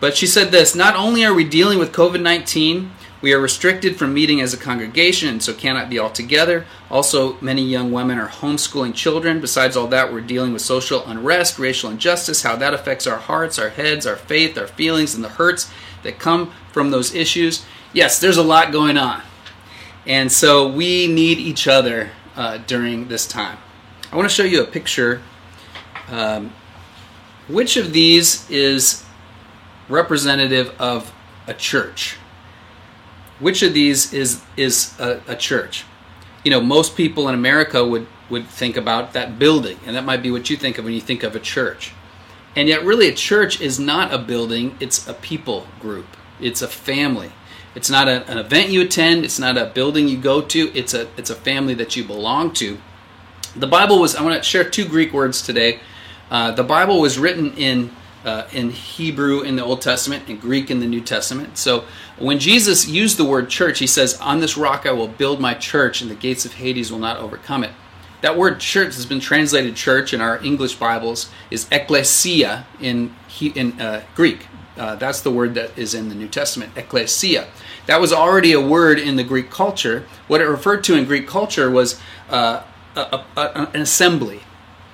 But 0.00 0.16
she 0.16 0.26
said 0.26 0.50
this 0.50 0.74
Not 0.74 0.96
only 0.96 1.24
are 1.24 1.34
we 1.34 1.44
dealing 1.44 1.78
with 1.78 1.92
COVID 1.92 2.20
19, 2.20 2.90
we 3.22 3.32
are 3.32 3.40
restricted 3.40 3.96
from 3.96 4.12
meeting 4.12 4.40
as 4.40 4.52
a 4.52 4.58
congregation 4.58 5.28
and 5.28 5.42
so 5.42 5.54
cannot 5.54 5.88
be 5.88 5.98
all 5.98 6.10
together. 6.10 6.66
Also, 6.90 7.40
many 7.40 7.62
young 7.62 7.92
women 7.92 8.18
are 8.18 8.28
homeschooling 8.28 8.94
children. 8.94 9.40
Besides 9.40 9.76
all 9.76 9.86
that, 9.86 10.12
we're 10.12 10.20
dealing 10.20 10.52
with 10.52 10.60
social 10.60 11.06
unrest, 11.06 11.58
racial 11.58 11.90
injustice, 11.90 12.42
how 12.42 12.56
that 12.56 12.74
affects 12.74 13.06
our 13.06 13.18
hearts, 13.18 13.58
our 13.58 13.70
heads, 13.70 14.06
our 14.06 14.16
faith, 14.16 14.58
our 14.58 14.66
feelings, 14.66 15.14
and 15.14 15.24
the 15.24 15.30
hurts 15.30 15.70
that 16.02 16.18
come 16.18 16.52
from 16.72 16.90
those 16.90 17.14
issues. 17.14 17.64
Yes, 17.92 18.18
there's 18.18 18.36
a 18.36 18.42
lot 18.42 18.72
going 18.72 18.98
on. 18.98 19.22
And 20.04 20.30
so 20.30 20.68
we 20.68 21.06
need 21.06 21.38
each 21.38 21.68
other 21.68 22.10
uh, 22.34 22.58
during 22.66 23.08
this 23.08 23.26
time. 23.26 23.56
I 24.10 24.16
want 24.16 24.28
to 24.28 24.34
show 24.34 24.42
you 24.42 24.62
a 24.62 24.66
picture 24.66 25.22
um, 26.08 26.52
which 27.48 27.76
of 27.76 27.92
these 27.92 28.48
is 28.50 29.04
representative 29.88 30.74
of 30.78 31.12
a 31.46 31.54
church? 31.54 32.16
Which 33.42 33.62
of 33.62 33.74
these 33.74 34.12
is 34.14 34.40
is 34.56 34.98
a, 34.98 35.20
a 35.26 35.36
church? 35.36 35.84
You 36.44 36.50
know, 36.50 36.60
most 36.60 36.96
people 36.96 37.28
in 37.28 37.34
America 37.34 37.84
would 37.84 38.06
would 38.30 38.46
think 38.46 38.76
about 38.76 39.12
that 39.12 39.38
building, 39.38 39.78
and 39.84 39.96
that 39.96 40.04
might 40.04 40.22
be 40.22 40.30
what 40.30 40.48
you 40.48 40.56
think 40.56 40.78
of 40.78 40.84
when 40.84 40.94
you 40.94 41.00
think 41.00 41.22
of 41.22 41.36
a 41.36 41.40
church. 41.40 41.92
And 42.54 42.68
yet, 42.68 42.84
really, 42.84 43.08
a 43.08 43.14
church 43.14 43.60
is 43.60 43.78
not 43.78 44.14
a 44.14 44.18
building; 44.18 44.76
it's 44.80 45.06
a 45.08 45.14
people 45.14 45.66
group. 45.80 46.06
It's 46.40 46.62
a 46.62 46.68
family. 46.68 47.32
It's 47.74 47.90
not 47.90 48.08
a, 48.08 48.24
an 48.30 48.38
event 48.38 48.70
you 48.70 48.82
attend. 48.82 49.24
It's 49.24 49.38
not 49.38 49.58
a 49.58 49.66
building 49.66 50.08
you 50.08 50.18
go 50.18 50.40
to. 50.40 50.78
It's 50.78 50.94
a 50.94 51.08
it's 51.16 51.30
a 51.30 51.34
family 51.34 51.74
that 51.74 51.96
you 51.96 52.04
belong 52.04 52.52
to. 52.54 52.78
The 53.56 53.66
Bible 53.66 53.98
was. 53.98 54.14
I 54.14 54.22
want 54.22 54.36
to 54.36 54.42
share 54.42 54.64
two 54.64 54.86
Greek 54.86 55.12
words 55.12 55.42
today 55.42 55.80
uh, 56.32 56.50
the 56.50 56.64
Bible 56.64 56.98
was 56.98 57.18
written 57.18 57.52
in 57.58 57.90
uh, 58.24 58.46
in 58.52 58.70
Hebrew 58.70 59.40
in 59.40 59.56
the 59.56 59.64
Old 59.64 59.80
Testament 59.80 60.28
and 60.28 60.40
Greek 60.40 60.70
in 60.70 60.80
the 60.80 60.86
New 60.86 61.00
Testament. 61.00 61.58
So 61.58 61.84
when 62.18 62.38
Jesus 62.38 62.88
used 62.88 63.16
the 63.16 63.24
word 63.24 63.48
church, 63.48 63.78
he 63.78 63.86
says, 63.86 64.18
"On 64.20 64.40
this 64.40 64.56
rock 64.56 64.86
I 64.86 64.92
will 64.92 65.08
build 65.08 65.40
my 65.40 65.54
church, 65.54 66.00
and 66.00 66.10
the 66.10 66.14
gates 66.14 66.44
of 66.44 66.54
Hades 66.54 66.92
will 66.92 66.98
not 66.98 67.18
overcome 67.18 67.64
it." 67.64 67.72
That 68.20 68.36
word 68.36 68.60
church 68.60 68.94
has 68.94 69.04
been 69.04 69.18
translated 69.18 69.74
church 69.74 70.14
in 70.14 70.20
our 70.20 70.42
English 70.44 70.76
Bibles 70.76 71.28
is 71.50 71.66
ecclesia 71.72 72.66
in 72.80 73.14
in 73.40 73.80
uh, 73.80 74.02
Greek. 74.14 74.46
Uh, 74.76 74.94
that's 74.96 75.20
the 75.20 75.30
word 75.30 75.54
that 75.54 75.76
is 75.76 75.92
in 75.92 76.08
the 76.08 76.14
New 76.14 76.28
Testament, 76.28 76.72
ecclesia. 76.76 77.48
That 77.86 78.00
was 78.00 78.12
already 78.12 78.52
a 78.52 78.60
word 78.60 78.98
in 78.98 79.16
the 79.16 79.24
Greek 79.24 79.50
culture. 79.50 80.06
What 80.28 80.40
it 80.40 80.46
referred 80.46 80.84
to 80.84 80.94
in 80.94 81.04
Greek 81.04 81.26
culture 81.26 81.70
was 81.70 82.00
uh, 82.30 82.62
an 82.94 83.82
assembly, 83.82 84.40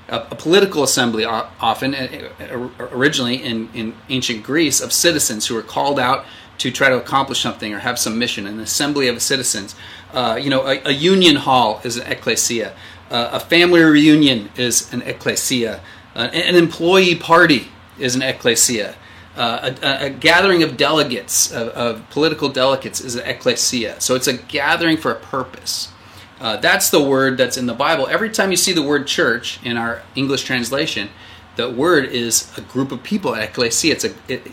a, 0.09 0.17
a 0.31 0.35
political 0.35 0.83
assembly 0.83 1.25
often, 1.25 1.95
uh, 1.95 2.31
uh, 2.41 2.69
originally 2.93 3.37
in, 3.37 3.69
in 3.75 3.95
ancient 4.09 4.43
Greece, 4.43 4.81
of 4.81 4.93
citizens 4.93 5.47
who 5.47 5.55
were 5.55 5.63
called 5.63 5.99
out 5.99 6.25
to 6.59 6.71
try 6.71 6.89
to 6.89 6.97
accomplish 6.97 7.41
something 7.41 7.73
or 7.73 7.79
have 7.79 7.99
some 7.99 8.19
mission, 8.19 8.47
an 8.47 8.61
assembly 8.61 9.09
of 9.09 9.23
citizens. 9.23 9.75
Uh, 10.13 10.39
you 10.41 10.51
know, 10.51 10.67
a, 10.67 10.81
a, 10.85 10.93
union 10.93 11.37
hall 11.37 11.81
is 11.85 11.97
an 11.97 12.11
ecclesia. 12.11 12.75
Uh, 13.11 13.31
a 13.33 13.41
family 13.41 13.81
reunion 13.81 14.51
is 14.57 14.93
an 14.93 15.03
ecclesia. 15.03 15.81
Uh, 16.15 16.29
an 16.33 16.57
employee 16.57 17.15
party 17.15 17.69
is 17.99 18.17
an 18.17 18.23
ecclesia. 18.23 18.97
Uh, 19.37 19.73
a, 19.83 20.07
a, 20.07 20.11
gathering 20.11 20.65
of 20.65 20.77
delegates, 20.77 21.53
of, 21.53 21.69
of, 21.69 22.11
political 22.11 22.49
delegates, 22.49 23.01
is 23.01 23.15
an 23.15 23.25
ecclesia. 23.25 24.01
So 24.01 24.17
it's 24.17 24.27
a 24.27 24.37
gathering 24.37 24.97
for 24.97 25.13
a 25.13 25.15
purpose. 25.15 25.93
Uh, 26.41 26.57
that's 26.57 26.91
the 26.91 27.03
word 27.03 27.37
that's 27.37 27.57
in 27.57 27.67
the 27.67 27.75
Bible. 27.75 28.07
Every 28.09 28.31
time 28.31 28.51
you 28.51 28.57
see 28.57 28.73
the 28.73 28.83
word 28.83 29.07
church 29.07 29.59
in 29.65 29.77
our 29.77 30.03
English 30.15 30.45
translation, 30.45 31.09
the 31.57 31.69
word 31.69 32.07
is 32.07 32.51
a 32.57 32.61
group 32.61 32.93
of 32.93 33.03
people, 33.03 33.35
ecclesia. 33.35 33.93
It's 33.93 34.05
a, 34.05 34.15
it, 34.29 34.47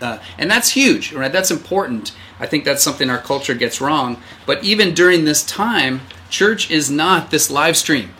uh, 0.00 0.18
and 0.38 0.50
that's 0.50 0.70
huge, 0.70 1.12
right? 1.12 1.32
That's 1.32 1.50
important. 1.50 2.12
I 2.38 2.46
think 2.46 2.64
that's 2.64 2.82
something 2.82 3.10
our 3.10 3.18
culture 3.18 3.54
gets 3.54 3.80
wrong. 3.80 4.22
But 4.46 4.62
even 4.62 4.94
during 4.94 5.24
this 5.24 5.44
time, 5.44 6.02
church 6.30 6.70
is 6.70 6.90
not 6.90 7.30
this 7.30 7.50
live 7.50 7.76
stream. 7.76 8.10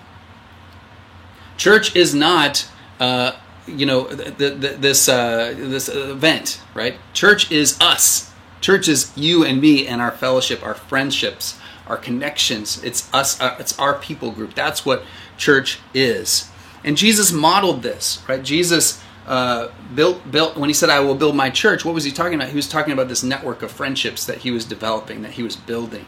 Church 1.56 1.94
is 1.94 2.14
not 2.14 2.68
uh, 2.98 3.32
you 3.66 3.86
know 3.86 4.04
this 4.08 5.08
uh, 5.08 5.54
this 5.56 5.88
event, 5.88 6.60
right? 6.74 6.96
Church 7.12 7.50
is 7.50 7.78
us. 7.80 8.32
Church 8.60 8.88
is 8.88 9.12
you 9.16 9.44
and 9.44 9.60
me 9.60 9.86
and 9.86 10.00
our 10.00 10.12
fellowship, 10.12 10.62
our 10.64 10.74
friendships, 10.74 11.58
our 11.86 11.96
connections. 11.96 12.82
It's 12.82 13.12
us. 13.12 13.40
Uh, 13.40 13.56
it's 13.58 13.78
our 13.78 13.94
people 13.98 14.30
group. 14.30 14.54
That's 14.54 14.84
what 14.84 15.04
church 15.36 15.78
is. 15.94 16.50
And 16.84 16.96
Jesus 16.96 17.32
modeled 17.32 17.82
this, 17.82 18.22
right? 18.28 18.42
Jesus 18.42 19.02
uh, 19.26 19.68
built 19.94 20.30
built 20.30 20.56
when 20.56 20.68
he 20.68 20.74
said, 20.74 20.90
"I 20.90 21.00
will 21.00 21.14
build 21.14 21.36
my 21.36 21.50
church." 21.50 21.84
What 21.84 21.94
was 21.94 22.04
he 22.04 22.10
talking 22.10 22.34
about? 22.34 22.48
He 22.48 22.56
was 22.56 22.68
talking 22.68 22.92
about 22.92 23.08
this 23.08 23.22
network 23.22 23.62
of 23.62 23.70
friendships 23.70 24.26
that 24.26 24.38
he 24.38 24.50
was 24.50 24.64
developing, 24.64 25.22
that 25.22 25.32
he 25.32 25.42
was 25.42 25.56
building. 25.56 26.06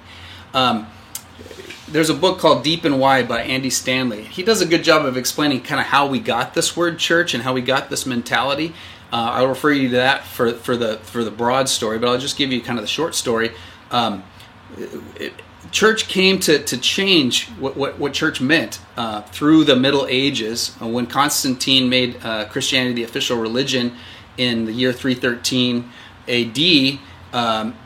Um, 0.52 0.86
there's 1.88 2.10
a 2.10 2.14
book 2.14 2.38
called 2.38 2.64
Deep 2.64 2.84
and 2.84 2.98
Wide 2.98 3.28
by 3.28 3.42
Andy 3.42 3.70
Stanley. 3.70 4.22
He 4.22 4.42
does 4.42 4.60
a 4.60 4.66
good 4.66 4.82
job 4.82 5.04
of 5.04 5.16
explaining 5.16 5.62
kind 5.62 5.80
of 5.80 5.86
how 5.86 6.06
we 6.06 6.18
got 6.18 6.54
this 6.54 6.76
word 6.76 6.98
church 6.98 7.34
and 7.34 7.42
how 7.42 7.52
we 7.52 7.60
got 7.60 7.90
this 7.90 8.06
mentality. 8.06 8.72
Uh, 9.12 9.30
I'll 9.32 9.48
refer 9.48 9.70
you 9.70 9.90
to 9.90 9.96
that 9.96 10.24
for, 10.24 10.52
for 10.54 10.76
the 10.76 10.96
for 10.98 11.22
the 11.22 11.30
broad 11.30 11.68
story, 11.68 11.98
but 11.98 12.08
I'll 12.08 12.18
just 12.18 12.36
give 12.36 12.52
you 12.52 12.60
kind 12.60 12.78
of 12.78 12.82
the 12.82 12.88
short 12.88 13.14
story. 13.14 13.52
Um, 13.90 14.24
church 15.74 16.06
came 16.06 16.38
to, 16.38 16.62
to 16.62 16.78
change 16.78 17.48
what, 17.58 17.76
what, 17.76 17.98
what 17.98 18.12
church 18.12 18.40
meant 18.40 18.80
uh, 18.96 19.22
through 19.22 19.64
the 19.64 19.74
Middle 19.74 20.06
Ages 20.08 20.76
uh, 20.80 20.86
when 20.86 21.06
Constantine 21.06 21.88
made 21.88 22.24
uh, 22.24 22.46
Christianity 22.46 22.94
the 22.94 23.02
official 23.02 23.38
religion 23.38 23.96
in 24.36 24.66
the 24.66 24.72
year 24.72 24.92
313 24.92 25.90
AD. 26.28 26.98
Um, 27.32 27.76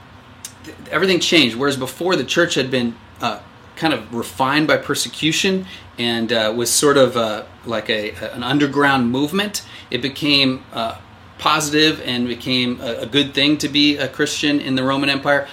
everything 0.90 1.18
changed. 1.18 1.57
Whereas 1.57 1.78
before 1.78 2.14
the 2.14 2.25
church 2.25 2.54
had 2.57 2.71
been 2.71 2.95
uh, 3.23 3.40
kind 3.76 3.95
of 3.95 4.14
refined 4.14 4.66
by 4.66 4.76
persecution 4.76 5.66
and 5.99 6.30
uh, 6.30 6.52
was 6.54 6.71
sort 6.71 6.99
of 6.99 7.16
like 7.64 7.88
a, 7.88 8.11
an 8.35 8.42
underground 8.42 9.11
movement. 9.11 9.64
It 9.90 10.02
became 10.02 10.62
positive 11.38 12.02
and 12.02 12.28
became 12.28 12.80
a, 12.80 12.99
a, 12.99 13.07
good 13.07 13.33
thing 13.33 13.57
to 13.59 13.68
be 13.68 13.97
a 13.97 14.09
Christian 14.09 14.61
in 14.61 14.75
the 14.75 14.83
Roman 14.83 15.09
Empire, 15.09 15.49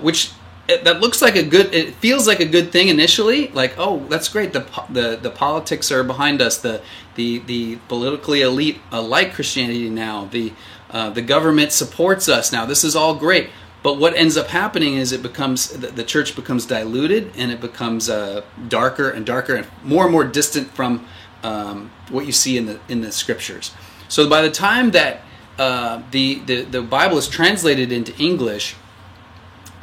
which 0.00 0.30
it, 0.68 0.84
that 0.84 1.00
looks 1.00 1.20
like 1.20 1.36
a 1.36 1.42
good. 1.42 1.74
It 1.74 1.94
feels 1.94 2.26
like 2.26 2.40
a 2.40 2.46
good 2.46 2.72
thing 2.72 2.88
initially. 2.88 3.48
Like, 3.48 3.74
oh, 3.78 4.06
that's 4.08 4.28
great. 4.28 4.52
The 4.52 4.66
the 4.88 5.18
the 5.20 5.30
politics 5.30 5.92
are 5.92 6.02
behind 6.02 6.40
us. 6.40 6.58
The 6.58 6.80
the 7.16 7.38
the 7.40 7.76
politically 7.88 8.42
elite 8.42 8.80
like 8.90 9.34
Christianity 9.34 9.90
now. 9.90 10.26
The 10.26 10.52
uh, 10.90 11.10
the 11.10 11.22
government 11.22 11.72
supports 11.72 12.28
us 12.28 12.52
now. 12.52 12.64
This 12.64 12.84
is 12.84 12.96
all 12.96 13.14
great. 13.14 13.50
But 13.82 13.98
what 13.98 14.16
ends 14.16 14.38
up 14.38 14.46
happening 14.46 14.94
is 14.94 15.12
it 15.12 15.22
becomes 15.22 15.68
the 15.68 16.04
church 16.04 16.34
becomes 16.34 16.64
diluted 16.64 17.32
and 17.36 17.52
it 17.52 17.60
becomes 17.60 18.08
uh, 18.08 18.42
darker 18.66 19.10
and 19.10 19.26
darker 19.26 19.54
and 19.54 19.66
more 19.82 20.04
and 20.04 20.12
more 20.12 20.24
distant 20.24 20.68
from 20.68 21.06
um, 21.42 21.90
what 22.08 22.24
you 22.24 22.32
see 22.32 22.56
in 22.56 22.64
the 22.64 22.80
in 22.88 23.02
the 23.02 23.12
scriptures. 23.12 23.72
So 24.08 24.28
by 24.28 24.40
the 24.40 24.50
time 24.50 24.92
that 24.92 25.20
uh, 25.58 26.02
the, 26.10 26.36
the 26.46 26.62
the 26.62 26.82
Bible 26.82 27.18
is 27.18 27.28
translated 27.28 27.92
into 27.92 28.16
English, 28.16 28.74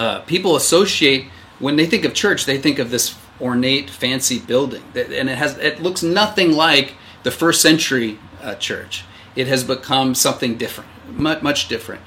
uh, 0.01 0.19
people 0.21 0.55
associate 0.55 1.25
when 1.59 1.75
they 1.75 1.85
think 1.85 2.05
of 2.05 2.13
church, 2.15 2.45
they 2.45 2.57
think 2.57 2.79
of 2.79 2.89
this 2.89 3.15
ornate, 3.39 3.87
fancy 3.87 4.39
building, 4.39 4.81
and 4.95 5.29
it 5.29 5.37
has 5.37 5.59
it 5.59 5.79
looks 5.79 6.01
nothing 6.01 6.53
like 6.53 6.95
the 7.21 7.29
first 7.29 7.61
century 7.61 8.17
uh, 8.41 8.55
church. 8.55 9.05
It 9.35 9.45
has 9.45 9.63
become 9.63 10.15
something 10.15 10.57
different, 10.57 10.89
much, 11.07 11.43
much 11.43 11.67
different. 11.67 12.01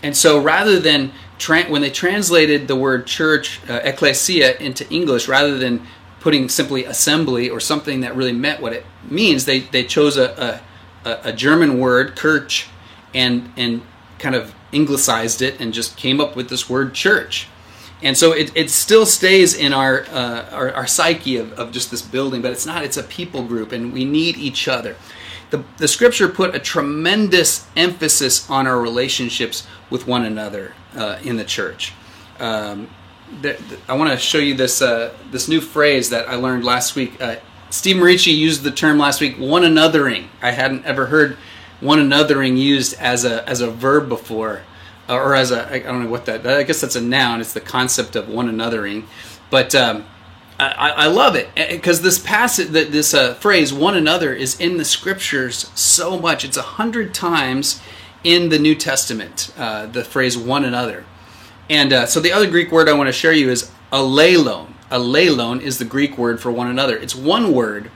And 0.00 0.16
so 0.16 0.40
rather 0.40 0.78
than 0.78 1.10
tra- 1.38 1.64
when 1.64 1.82
they 1.82 1.90
translated 1.90 2.68
the 2.68 2.76
word 2.76 3.08
church, 3.08 3.60
uh, 3.68 3.80
ecclesia, 3.82 4.56
into 4.58 4.88
English, 4.88 5.26
rather 5.26 5.58
than 5.58 5.84
putting 6.20 6.48
simply 6.48 6.84
assembly 6.84 7.50
or 7.50 7.58
something 7.58 8.00
that 8.02 8.14
really 8.14 8.32
meant 8.32 8.62
what 8.62 8.72
it 8.72 8.86
means, 9.10 9.44
they, 9.44 9.58
they 9.58 9.82
chose 9.82 10.16
a, 10.16 10.60
a, 11.04 11.20
a 11.24 11.32
German 11.32 11.80
word, 11.80 12.14
kirch, 12.14 12.68
and, 13.12 13.52
and 13.56 13.82
kind 14.20 14.34
of 14.34 14.54
anglicized 14.72 15.42
it 15.42 15.60
and 15.60 15.74
just 15.74 15.96
came 15.96 16.20
up 16.20 16.36
with 16.36 16.48
this 16.48 16.70
word 16.70 16.94
church. 16.94 17.48
And 18.02 18.16
so 18.16 18.32
it, 18.32 18.50
it 18.56 18.70
still 18.70 19.04
stays 19.04 19.54
in 19.54 19.72
our, 19.74 20.04
uh, 20.06 20.48
our, 20.52 20.72
our 20.72 20.86
psyche 20.86 21.36
of, 21.36 21.52
of 21.54 21.72
just 21.72 21.90
this 21.90 22.00
building, 22.00 22.40
but 22.40 22.52
it's 22.52 22.64
not, 22.64 22.84
it's 22.84 22.96
a 22.96 23.02
people 23.02 23.42
group, 23.42 23.72
and 23.72 23.92
we 23.92 24.04
need 24.04 24.36
each 24.36 24.68
other 24.68 24.96
the, 25.50 25.64
the 25.78 25.88
scripture 25.88 26.28
put 26.28 26.54
a 26.54 26.58
tremendous 26.58 27.66
emphasis 27.76 28.48
on 28.48 28.66
our 28.66 28.80
relationships 28.80 29.66
with 29.90 30.06
one 30.06 30.24
another 30.24 30.74
uh, 30.94 31.18
in 31.22 31.36
the 31.36 31.44
church. 31.44 31.92
Um, 32.38 32.88
I 33.88 33.94
want 33.94 34.10
to 34.10 34.16
show 34.16 34.38
you 34.38 34.54
this 34.54 34.82
uh, 34.82 35.14
this 35.30 35.46
new 35.46 35.60
phrase 35.60 36.10
that 36.10 36.28
I 36.28 36.34
learned 36.34 36.64
last 36.64 36.96
week. 36.96 37.20
Uh, 37.20 37.36
Steve 37.68 37.96
Marici 37.96 38.36
used 38.36 38.64
the 38.64 38.72
term 38.72 38.98
last 38.98 39.20
week, 39.20 39.36
one 39.38 39.62
anothering. 39.62 40.26
I 40.42 40.50
hadn't 40.50 40.84
ever 40.84 41.06
heard 41.06 41.36
one 41.80 41.98
anothering 41.98 42.58
used 42.58 42.94
as 43.00 43.24
a 43.24 43.48
as 43.48 43.60
a 43.60 43.70
verb 43.70 44.08
before, 44.08 44.62
or 45.08 45.34
as 45.34 45.50
a 45.50 45.72
I 45.72 45.78
don't 45.80 46.04
know 46.04 46.10
what 46.10 46.26
that. 46.26 46.46
I 46.46 46.62
guess 46.62 46.80
that's 46.80 46.96
a 46.96 47.00
noun. 47.00 47.40
It's 47.40 47.52
the 47.52 47.60
concept 47.60 48.16
of 48.16 48.28
one 48.28 48.48
anothering, 48.48 49.04
but. 49.50 49.74
Um, 49.74 50.04
I, 50.60 50.90
I 50.90 51.06
love 51.06 51.36
it 51.36 51.48
because 51.54 52.02
this 52.02 52.18
passage, 52.18 52.68
this 52.68 53.14
uh, 53.14 53.32
phrase 53.32 53.72
"one 53.72 53.96
another" 53.96 54.34
is 54.34 54.60
in 54.60 54.76
the 54.76 54.84
scriptures 54.84 55.70
so 55.74 56.18
much. 56.18 56.44
It's 56.44 56.58
a 56.58 56.62
hundred 56.62 57.14
times 57.14 57.80
in 58.24 58.50
the 58.50 58.58
New 58.58 58.74
Testament. 58.74 59.54
Uh, 59.56 59.86
the 59.86 60.04
phrase 60.04 60.36
"one 60.36 60.66
another," 60.66 61.06
and 61.70 61.94
uh, 61.94 62.04
so 62.04 62.20
the 62.20 62.32
other 62.32 62.46
Greek 62.46 62.70
word 62.70 62.90
I 62.90 62.92
want 62.92 63.08
to 63.08 63.12
share 63.12 63.32
you 63.32 63.50
is 63.50 63.70
allelon. 63.90 64.74
Allelon 64.90 65.62
is 65.62 65.78
the 65.78 65.86
Greek 65.86 66.18
word 66.18 66.40
for 66.40 66.50
one 66.50 66.66
another. 66.68 66.98
It's 66.98 67.14
one 67.14 67.54
word 67.54 67.90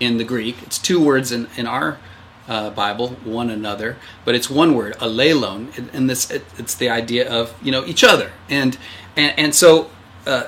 in 0.00 0.16
the 0.16 0.24
Greek. 0.24 0.62
It's 0.62 0.78
two 0.78 1.04
words 1.04 1.32
in 1.32 1.48
in 1.58 1.66
our 1.66 1.98
uh, 2.48 2.70
Bible, 2.70 3.10
one 3.24 3.50
another, 3.50 3.96
but 4.24 4.34
it's 4.34 4.48
one 4.48 4.74
word, 4.74 4.94
allelon, 4.98 5.90
and 5.92 6.08
this 6.08 6.30
it, 6.30 6.44
it's 6.58 6.74
the 6.74 6.88
idea 6.88 7.28
of 7.30 7.54
you 7.62 7.72
know 7.72 7.84
each 7.84 8.04
other, 8.04 8.32
and 8.48 8.78
and 9.16 9.38
and 9.38 9.54
so 9.54 9.90
uh, 10.26 10.44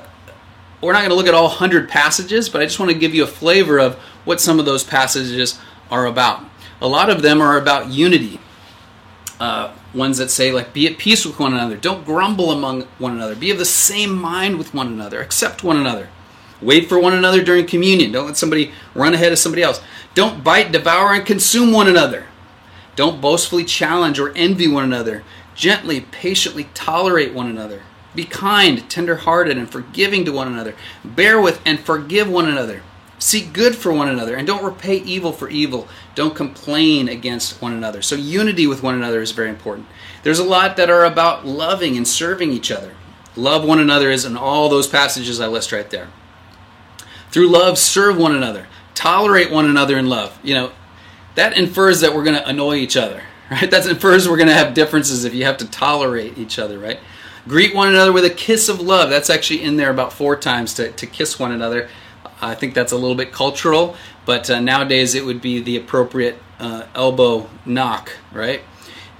we're 0.80 0.92
not 0.92 1.00
going 1.00 1.10
to 1.10 1.16
look 1.16 1.26
at 1.26 1.34
all 1.34 1.48
100 1.48 1.88
passages, 1.88 2.48
but 2.48 2.60
I 2.60 2.64
just 2.64 2.78
want 2.78 2.92
to 2.92 2.98
give 2.98 3.14
you 3.14 3.24
a 3.24 3.28
flavor 3.28 3.78
of 3.78 3.96
what 4.24 4.40
some 4.40 4.58
of 4.58 4.64
those 4.64 4.84
passages 4.84 5.58
are 5.90 6.06
about. 6.06 6.44
A 6.80 6.86
lot 6.86 7.10
of 7.10 7.22
them 7.22 7.40
are 7.40 7.58
about 7.58 7.88
unity. 7.88 8.38
Uh, 9.40 9.72
ones 9.94 10.18
that 10.18 10.30
say, 10.30 10.52
like, 10.52 10.72
be 10.72 10.86
at 10.86 10.98
peace 10.98 11.24
with 11.24 11.38
one 11.38 11.54
another, 11.54 11.76
don't 11.76 12.04
grumble 12.04 12.50
among 12.50 12.82
one 12.98 13.12
another, 13.12 13.36
be 13.36 13.50
of 13.50 13.58
the 13.58 13.64
same 13.64 14.12
mind 14.12 14.58
with 14.58 14.74
one 14.74 14.88
another, 14.88 15.20
accept 15.20 15.62
one 15.62 15.76
another, 15.76 16.08
wait 16.60 16.88
for 16.88 16.98
one 16.98 17.14
another 17.14 17.42
during 17.42 17.64
communion, 17.64 18.10
don't 18.10 18.26
let 18.26 18.36
somebody 18.36 18.72
run 18.94 19.14
ahead 19.14 19.32
of 19.32 19.38
somebody 19.38 19.62
else, 19.62 19.80
don't 20.18 20.42
bite, 20.42 20.72
devour, 20.72 21.14
and 21.14 21.24
consume 21.24 21.70
one 21.70 21.86
another, 21.86 22.26
don't 22.96 23.20
boastfully 23.20 23.64
challenge 23.64 24.18
or 24.18 24.32
envy 24.34 24.66
one 24.66 24.82
another, 24.82 25.22
gently, 25.54 26.00
patiently 26.00 26.64
tolerate 26.74 27.32
one 27.32 27.48
another. 27.48 27.82
Be 28.16 28.24
kind, 28.24 28.90
tender-hearted, 28.90 29.56
and 29.56 29.70
forgiving 29.70 30.24
to 30.24 30.32
one 30.32 30.48
another. 30.48 30.74
Bear 31.04 31.40
with 31.40 31.60
and 31.64 31.78
forgive 31.78 32.28
one 32.28 32.48
another. 32.48 32.82
Seek 33.20 33.52
good 33.52 33.76
for 33.76 33.92
one 33.92 34.08
another, 34.08 34.34
and 34.34 34.44
don't 34.44 34.64
repay 34.64 34.96
evil 34.96 35.30
for 35.30 35.48
evil. 35.50 35.86
Don't 36.16 36.34
complain 36.34 37.08
against 37.08 37.62
one 37.62 37.72
another. 37.72 38.02
So, 38.02 38.16
unity 38.16 38.66
with 38.66 38.82
one 38.82 38.96
another 38.96 39.22
is 39.22 39.30
very 39.30 39.50
important. 39.50 39.86
There's 40.24 40.40
a 40.40 40.44
lot 40.44 40.76
that 40.78 40.90
are 40.90 41.04
about 41.04 41.46
loving 41.46 41.96
and 41.96 42.08
serving 42.08 42.50
each 42.50 42.72
other. 42.72 42.92
Love 43.36 43.64
one 43.64 43.78
another 43.78 44.10
is 44.10 44.24
in 44.24 44.36
all 44.36 44.68
those 44.68 44.88
passages 44.88 45.40
I 45.40 45.46
list 45.46 45.70
right 45.70 45.88
there. 45.88 46.08
Through 47.30 47.50
love, 47.50 47.78
serve 47.78 48.16
one 48.16 48.34
another. 48.34 48.66
Tolerate 48.98 49.52
one 49.52 49.66
another 49.66 49.96
in 49.96 50.08
love. 50.08 50.36
You 50.42 50.54
know, 50.54 50.72
that 51.36 51.56
infers 51.56 52.00
that 52.00 52.16
we're 52.16 52.24
going 52.24 52.34
to 52.34 52.44
annoy 52.48 52.78
each 52.78 52.96
other, 52.96 53.22
right? 53.50 53.70
That 53.70 53.86
infers 53.86 54.28
we're 54.28 54.36
going 54.36 54.48
to 54.48 54.54
have 54.54 54.74
differences 54.74 55.24
if 55.24 55.32
you 55.34 55.44
have 55.44 55.56
to 55.58 55.70
tolerate 55.70 56.36
each 56.36 56.58
other, 56.58 56.80
right? 56.80 56.98
Greet 57.46 57.76
one 57.76 57.90
another 57.90 58.12
with 58.12 58.24
a 58.24 58.30
kiss 58.30 58.68
of 58.68 58.80
love. 58.80 59.08
That's 59.08 59.30
actually 59.30 59.62
in 59.62 59.76
there 59.76 59.90
about 59.90 60.12
four 60.12 60.34
times 60.34 60.74
to, 60.74 60.90
to 60.90 61.06
kiss 61.06 61.38
one 61.38 61.52
another. 61.52 61.88
I 62.42 62.56
think 62.56 62.74
that's 62.74 62.90
a 62.90 62.96
little 62.96 63.14
bit 63.14 63.30
cultural, 63.30 63.94
but 64.26 64.50
uh, 64.50 64.58
nowadays 64.58 65.14
it 65.14 65.24
would 65.24 65.40
be 65.40 65.60
the 65.60 65.76
appropriate 65.76 66.42
uh, 66.58 66.86
elbow 66.92 67.48
knock, 67.64 68.10
right? 68.32 68.62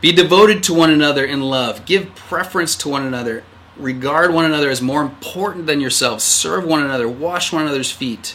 Be 0.00 0.11
devoted 0.11 0.64
to 0.64 0.75
one 0.75 0.90
another 0.90 1.25
in 1.25 1.40
love. 1.40 1.85
Give 1.85 2.12
preference 2.16 2.75
to 2.78 2.88
one 2.88 3.06
another. 3.06 3.44
Regard 3.76 4.35
one 4.35 4.44
another 4.44 4.70
as 4.70 4.82
more 4.82 5.02
important 5.02 5.66
than 5.66 5.80
yourselves. 5.80 6.25
Serve 6.25 6.64
one 6.64 6.82
another. 6.82 7.08
Wash 7.08 7.52
one 7.52 7.62
another's 7.62 7.92
feet. 7.92 8.35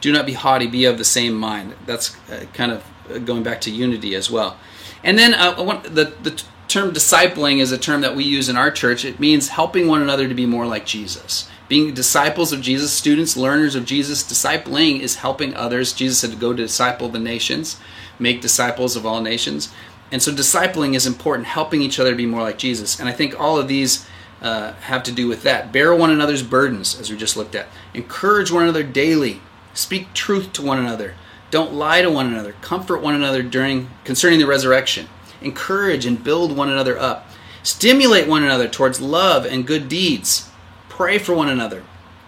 Do 0.00 0.12
not 0.12 0.26
be 0.26 0.32
haughty. 0.32 0.66
Be 0.66 0.84
of 0.84 0.98
the 0.98 1.04
same 1.04 1.34
mind. 1.34 1.74
That's 1.86 2.16
uh, 2.30 2.46
kind 2.54 2.72
of 2.72 2.84
uh, 3.10 3.18
going 3.18 3.42
back 3.42 3.60
to 3.62 3.70
unity 3.70 4.14
as 4.14 4.30
well. 4.30 4.56
And 5.02 5.18
then 5.18 5.34
uh, 5.34 5.62
want, 5.62 5.84
the, 5.84 6.12
the 6.22 6.42
term 6.68 6.92
discipling 6.92 7.58
is 7.58 7.72
a 7.72 7.78
term 7.78 8.00
that 8.02 8.14
we 8.14 8.24
use 8.24 8.48
in 8.48 8.56
our 8.56 8.70
church. 8.70 9.04
It 9.04 9.18
means 9.18 9.48
helping 9.48 9.88
one 9.88 10.02
another 10.02 10.28
to 10.28 10.34
be 10.34 10.46
more 10.46 10.66
like 10.66 10.86
Jesus. 10.86 11.48
Being 11.68 11.94
disciples 11.94 12.52
of 12.52 12.60
Jesus, 12.60 12.92
students, 12.92 13.36
learners 13.36 13.74
of 13.74 13.84
Jesus, 13.84 14.24
discipling 14.24 15.00
is 15.00 15.16
helping 15.16 15.54
others. 15.54 15.92
Jesus 15.92 16.18
said 16.18 16.30
to 16.30 16.36
go 16.36 16.52
to 16.52 16.62
disciple 16.62 17.08
the 17.08 17.18
nations, 17.18 17.78
make 18.18 18.40
disciples 18.40 18.96
of 18.96 19.06
all 19.06 19.20
nations. 19.20 19.72
And 20.12 20.20
so 20.20 20.32
discipling 20.32 20.94
is 20.94 21.06
important, 21.06 21.46
helping 21.46 21.82
each 21.82 22.00
other 22.00 22.10
to 22.10 22.16
be 22.16 22.26
more 22.26 22.42
like 22.42 22.58
Jesus. 22.58 22.98
And 22.98 23.08
I 23.08 23.12
think 23.12 23.38
all 23.38 23.56
of 23.56 23.68
these 23.68 24.06
uh, 24.42 24.72
have 24.72 25.02
to 25.04 25.12
do 25.12 25.28
with 25.28 25.42
that. 25.44 25.72
Bear 25.72 25.94
one 25.94 26.10
another's 26.10 26.42
burdens, 26.42 26.98
as 26.98 27.10
we 27.10 27.16
just 27.16 27.36
looked 27.36 27.54
at. 27.54 27.68
Encourage 27.94 28.50
one 28.50 28.64
another 28.64 28.82
daily. 28.82 29.40
Speak 29.74 30.12
truth 30.14 30.52
to 30.54 30.62
one 30.62 30.78
another. 30.78 31.14
Don't 31.50 31.74
lie 31.74 32.02
to 32.02 32.10
one 32.10 32.26
another. 32.26 32.54
Comfort 32.60 33.02
one 33.02 33.14
another 33.14 33.42
during 33.42 33.90
concerning 34.04 34.38
the 34.38 34.46
resurrection. 34.46 35.08
Encourage 35.40 36.06
and 36.06 36.22
build 36.22 36.56
one 36.56 36.70
another 36.70 36.98
up. 36.98 37.26
Stimulate 37.62 38.28
one 38.28 38.42
another 38.42 38.68
towards 38.68 39.00
love 39.00 39.44
and 39.44 39.66
good 39.66 39.88
deeds. 39.88 40.50
Pray 40.88 41.18
for 41.18 41.34
one 41.34 41.48
another. 41.48 41.82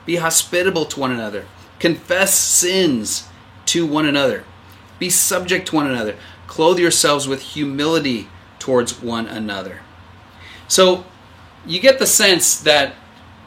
Be 0.04 0.16
hospitable 0.16 0.84
to 0.86 1.00
one 1.00 1.12
another. 1.12 1.46
Confess 1.78 2.38
sins 2.38 3.28
to 3.66 3.86
one 3.86 4.06
another. 4.06 4.44
Be 4.98 5.10
subject 5.10 5.68
to 5.68 5.76
one 5.76 5.86
another. 5.86 6.16
Clothe 6.46 6.78
yourselves 6.78 7.28
with 7.28 7.40
humility 7.40 8.28
towards 8.58 9.00
one 9.00 9.26
another. 9.26 9.80
So, 10.68 11.04
you 11.66 11.80
get 11.80 11.98
the 11.98 12.06
sense 12.06 12.58
that 12.60 12.94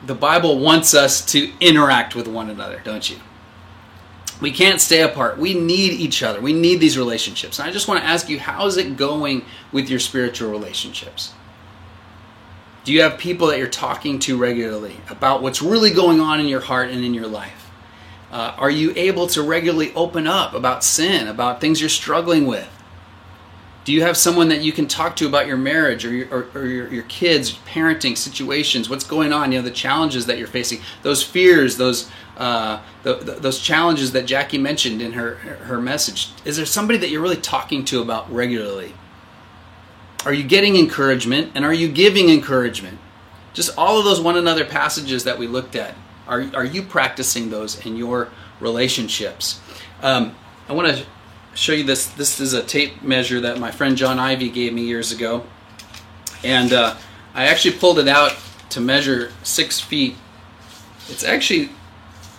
the 0.05 0.15
Bible 0.15 0.59
wants 0.59 0.93
us 0.93 1.23
to 1.31 1.51
interact 1.59 2.15
with 2.15 2.27
one 2.27 2.49
another, 2.49 2.81
don't 2.83 3.09
you? 3.09 3.17
We 4.41 4.51
can't 4.51 4.81
stay 4.81 5.01
apart. 5.01 5.37
We 5.37 5.53
need 5.53 5.93
each 5.93 6.21
other. 6.21 6.41
We 6.41 6.53
need 6.53 6.79
these 6.79 6.97
relationships. 6.97 7.59
And 7.59 7.67
I 7.67 7.71
just 7.71 7.87
want 7.87 8.01
to 8.01 8.05
ask 8.05 8.29
you, 8.29 8.39
how 8.39 8.65
is 8.65 8.77
it 8.77 8.97
going 8.97 9.45
with 9.71 9.89
your 9.89 9.99
spiritual 9.99 10.51
relationships? 10.51 11.33
Do 12.83 12.93
you 12.93 13.01
have 13.01 13.17
people 13.17 13.47
that 13.47 13.57
you're 13.57 13.67
talking 13.67 14.19
to 14.19 14.37
regularly 14.37 14.97
about 15.09 15.41
what's 15.41 15.61
really 15.61 15.91
going 15.91 16.19
on 16.19 16.39
in 16.39 16.47
your 16.47 16.59
heart 16.59 16.89
and 16.89 17.03
in 17.03 17.13
your 17.13 17.27
life? 17.27 17.71
Uh, 18.31 18.53
are 18.57 18.69
you 18.69 18.91
able 18.95 19.27
to 19.27 19.41
regularly 19.41 19.93
open 19.93 20.27
up 20.27 20.53
about 20.53 20.83
sin, 20.83 21.27
about 21.27 21.61
things 21.61 21.79
you're 21.79 21.89
struggling 21.89 22.45
with? 22.45 22.69
Do 23.85 23.93
you 23.93 24.01
have 24.01 24.17
someone 24.17 24.49
that 24.49 24.61
you 24.61 24.71
can 24.71 24.87
talk 24.87 25.15
to 25.17 25.27
about 25.27 25.45
your 25.45 25.57
marriage 25.57 26.05
or 26.05 26.09
your, 26.11 26.27
or, 26.29 26.47
or 26.55 26.65
your, 26.65 26.91
your, 26.91 27.03
kids, 27.03 27.53
parenting 27.67 28.17
situations, 28.17 28.89
what's 28.89 29.03
going 29.03 29.31
on, 29.31 29.51
you 29.51 29.59
know, 29.59 29.63
the 29.63 29.69
challenges 29.69 30.25
that 30.25 30.39
you're 30.39 30.47
facing, 30.47 30.81
those 31.03 31.21
fears, 31.21 31.77
those 31.77 32.09
uh, 32.37 32.81
the, 33.03 33.13
the, 33.13 33.33
those 33.33 33.59
challenges 33.59 34.11
that 34.13 34.25
Jackie 34.25 34.57
mentioned 34.57 35.03
in 35.03 35.13
her 35.13 35.35
her 35.35 35.79
message? 35.79 36.29
Is 36.43 36.57
there 36.57 36.65
somebody 36.65 36.97
that 36.97 37.09
you're 37.09 37.21
really 37.21 37.37
talking 37.37 37.85
to 37.85 38.01
about 38.01 38.31
regularly? 38.33 38.95
Are 40.25 40.33
you 40.33 40.43
getting 40.43 40.75
encouragement 40.75 41.51
and 41.53 41.63
are 41.63 41.73
you 41.73 41.87
giving 41.87 42.29
encouragement? 42.29 42.97
Just 43.53 43.77
all 43.77 43.99
of 43.99 44.05
those 44.05 44.19
one 44.19 44.35
another 44.35 44.65
passages 44.65 45.23
that 45.25 45.37
we 45.37 45.45
looked 45.45 45.75
at. 45.75 45.93
Are, 46.27 46.43
are 46.55 46.65
you 46.65 46.81
practicing 46.81 47.51
those 47.51 47.85
in 47.85 47.95
your 47.95 48.29
relationships? 48.59 49.59
Um, 50.01 50.35
I 50.67 50.73
want 50.73 50.87
to 50.87 51.05
show 51.55 51.73
you 51.73 51.83
this. 51.83 52.07
This 52.07 52.39
is 52.39 52.53
a 52.53 52.61
tape 52.61 53.01
measure 53.01 53.39
that 53.41 53.57
my 53.59 53.71
friend 53.71 53.97
John 53.97 54.19
Ivy 54.19 54.49
gave 54.49 54.73
me 54.73 54.83
years 54.83 55.11
ago. 55.11 55.43
And 56.43 56.71
uh, 56.71 56.95
I 57.33 57.45
actually 57.45 57.77
pulled 57.77 57.97
it 57.97 58.07
out 58.07 58.35
to 58.69 58.81
measure 58.81 59.31
six 59.41 59.79
feet. 59.79 60.15
It's 61.09 61.23
actually, 61.23 61.69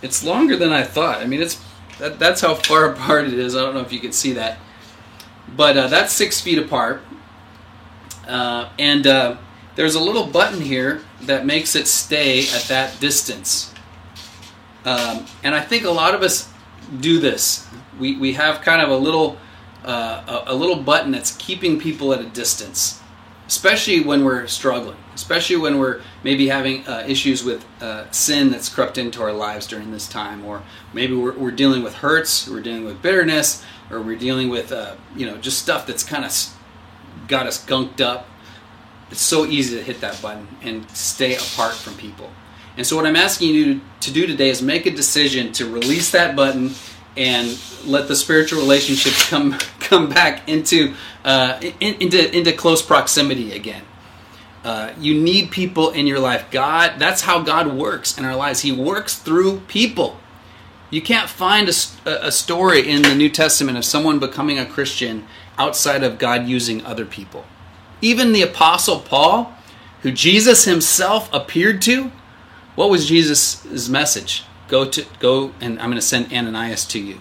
it's 0.02 0.22
longer 0.22 0.56
than 0.56 0.72
I 0.72 0.84
thought. 0.84 1.20
I 1.20 1.26
mean, 1.26 1.42
it's 1.42 1.60
that, 1.98 2.18
that's 2.18 2.42
how 2.42 2.54
far 2.54 2.84
apart 2.92 3.26
it 3.26 3.34
is. 3.34 3.56
I 3.56 3.62
don't 3.62 3.74
know 3.74 3.80
if 3.80 3.92
you 3.92 4.00
can 4.00 4.12
see 4.12 4.34
that. 4.34 4.58
But 5.56 5.76
uh, 5.76 5.86
that's 5.88 6.12
six 6.12 6.40
feet 6.40 6.58
apart. 6.58 7.02
Uh, 8.28 8.68
and 8.78 9.06
uh, 9.06 9.36
there's 9.76 9.94
a 9.94 10.00
little 10.00 10.26
button 10.26 10.60
here 10.60 11.02
that 11.22 11.46
makes 11.46 11.74
it 11.74 11.86
stay 11.86 12.48
at 12.48 12.64
that 12.68 12.98
distance. 13.00 13.72
Um, 14.84 15.24
and 15.42 15.54
I 15.54 15.60
think 15.60 15.84
a 15.84 15.90
lot 15.90 16.14
of 16.14 16.22
us 16.22 16.52
do 17.00 17.18
this 17.18 17.66
we, 17.98 18.16
we 18.16 18.34
have 18.34 18.60
kind 18.60 18.82
of 18.82 18.90
a 18.90 18.96
little 18.96 19.38
uh, 19.84 20.42
a, 20.46 20.52
a, 20.52 20.54
little 20.54 20.76
button 20.76 21.12
that's 21.12 21.36
keeping 21.36 21.78
people 21.78 22.12
at 22.12 22.20
a 22.20 22.26
distance, 22.26 23.00
especially 23.46 24.00
when 24.00 24.24
we're 24.24 24.46
struggling, 24.48 24.96
especially 25.14 25.56
when 25.56 25.78
we're 25.78 26.00
maybe 26.24 26.48
having 26.48 26.84
uh, 26.88 27.04
issues 27.06 27.44
with 27.44 27.64
uh, 27.80 28.10
sin 28.10 28.50
that's 28.50 28.68
crept 28.68 28.98
into 28.98 29.22
our 29.22 29.32
lives 29.32 29.64
during 29.64 29.92
this 29.92 30.08
time, 30.08 30.44
or 30.44 30.62
maybe 30.92 31.14
we're, 31.14 31.34
we're 31.34 31.52
dealing 31.52 31.84
with 31.84 31.94
hurts, 31.94 32.48
we're 32.48 32.60
dealing 32.60 32.84
with 32.84 33.00
bitterness, 33.00 33.64
or 33.88 34.00
we're 34.00 34.18
dealing 34.18 34.48
with 34.48 34.72
uh, 34.72 34.96
you 35.14 35.24
know 35.24 35.36
just 35.36 35.58
stuff 35.58 35.86
that's 35.86 36.02
kind 36.02 36.24
of 36.24 36.32
got 37.28 37.46
us 37.46 37.64
gunked 37.64 38.00
up. 38.00 38.26
It's 39.12 39.22
so 39.22 39.46
easy 39.46 39.76
to 39.76 39.82
hit 39.84 40.00
that 40.00 40.20
button 40.20 40.48
and 40.62 40.90
stay 40.90 41.36
apart 41.36 41.74
from 41.74 41.94
people. 41.94 42.28
And 42.76 42.86
so, 42.86 42.96
what 42.96 43.06
I'm 43.06 43.16
asking 43.16 43.54
you 43.54 43.80
to 44.00 44.12
do 44.12 44.26
today 44.26 44.50
is 44.50 44.60
make 44.60 44.86
a 44.86 44.90
decision 44.90 45.52
to 45.52 45.70
release 45.70 46.10
that 46.12 46.36
button 46.36 46.72
and 47.16 47.58
let 47.86 48.08
the 48.08 48.16
spiritual 48.16 48.60
relationships 48.60 49.28
come 49.28 49.52
come 49.80 50.08
back 50.08 50.48
into 50.48 50.94
uh, 51.24 51.58
in, 51.80 51.94
into 52.00 52.36
into 52.36 52.52
close 52.52 52.82
proximity 52.82 53.52
again. 53.52 53.82
Uh, 54.64 54.92
you 54.98 55.14
need 55.14 55.52
people 55.52 55.90
in 55.90 56.08
your 56.08 56.18
life. 56.18 56.50
God, 56.50 56.94
that's 56.98 57.22
how 57.22 57.40
God 57.40 57.72
works 57.72 58.18
in 58.18 58.24
our 58.24 58.34
lives. 58.34 58.62
He 58.62 58.72
works 58.72 59.14
through 59.14 59.60
people. 59.68 60.18
You 60.90 61.00
can't 61.00 61.30
find 61.30 61.68
a, 61.68 62.26
a 62.26 62.32
story 62.32 62.88
in 62.88 63.02
the 63.02 63.14
New 63.14 63.28
Testament 63.28 63.78
of 63.78 63.84
someone 63.84 64.18
becoming 64.18 64.58
a 64.58 64.66
Christian 64.66 65.24
outside 65.56 66.02
of 66.02 66.18
God 66.18 66.48
using 66.48 66.84
other 66.84 67.04
people. 67.04 67.44
Even 68.00 68.32
the 68.32 68.42
Apostle 68.42 68.98
Paul, 68.98 69.54
who 70.02 70.10
Jesus 70.10 70.64
himself 70.64 71.32
appeared 71.32 71.80
to, 71.82 72.10
what 72.76 72.90
was 72.90 73.08
Jesus' 73.08 73.88
message? 73.88 74.44
Go 74.68 74.84
to 74.84 75.04
go 75.18 75.52
and 75.60 75.78
I'm 75.80 75.86
going 75.86 75.96
to 75.96 76.02
send 76.02 76.32
Ananias 76.32 76.84
to 76.86 77.00
you. 77.00 77.20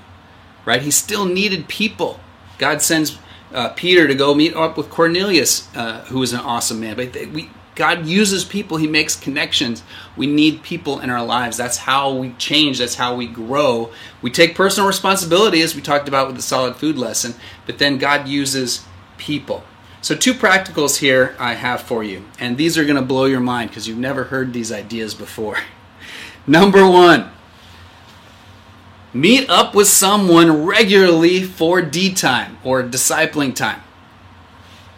Right? 0.65 0.81
He 0.81 0.91
still 0.91 1.25
needed 1.25 1.67
people. 1.67 2.19
God 2.57 2.81
sends 2.81 3.17
uh, 3.53 3.69
Peter 3.69 4.07
to 4.07 4.15
go 4.15 4.33
meet 4.35 4.55
up 4.55 4.77
with 4.77 4.89
Cornelius, 4.89 5.73
uh, 5.75 6.05
an 6.09 6.35
awesome 6.39 6.79
man. 6.79 6.95
But 6.95 7.13
we, 7.31 7.49
God 7.75 8.05
uses 8.05 8.43
people. 8.43 8.77
He 8.77 8.87
makes 8.87 9.15
connections. 9.15 9.83
We 10.15 10.27
need 10.27 10.63
people 10.63 10.99
in 10.99 11.09
our 11.09 11.23
lives. 11.23 11.57
That's 11.57 11.77
how 11.77 12.13
we 12.13 12.31
change. 12.33 12.79
That's 12.79 12.95
how 12.95 13.15
we 13.15 13.27
grow. 13.27 13.91
We 14.21 14.31
take 14.31 14.55
personal 14.55 14.87
responsibility, 14.87 15.61
as 15.61 15.75
we 15.75 15.81
talked 15.81 16.07
about 16.07 16.27
with 16.27 16.37
the 16.37 16.41
solid 16.41 16.77
food 16.77 16.97
lesson. 16.97 17.35
But 17.65 17.77
then 17.77 17.97
God 17.97 18.27
uses 18.27 18.85
people. 19.17 19.63
So 20.05 20.13
two 20.15 20.35
practicals 20.35 20.97
here 20.97 21.35
I 21.39 21.55
have 21.55 21.81
for 21.81 22.03
you, 22.03 22.25
and 22.37 22.57
these 22.59 22.77
are 22.77 22.83
going 22.83 22.95
to 22.95 23.01
blow 23.01 23.25
your 23.25 23.39
mind 23.39 23.71
because 23.71 23.87
you've 23.87 23.97
never 23.97 24.25
heard 24.25 24.53
these 24.53 24.71
ideas 24.71 25.15
before. 25.15 25.57
Number 26.45 26.87
one, 26.87 27.31
Meet 29.15 29.49
up 29.49 29.73
with 29.73 29.87
someone 29.87 30.65
regularly 30.65 31.41
for 31.41 31.81
D 31.81 32.13
time 32.13 32.59
or 32.63 32.83
discipling 32.83 33.55
time. 33.55 33.81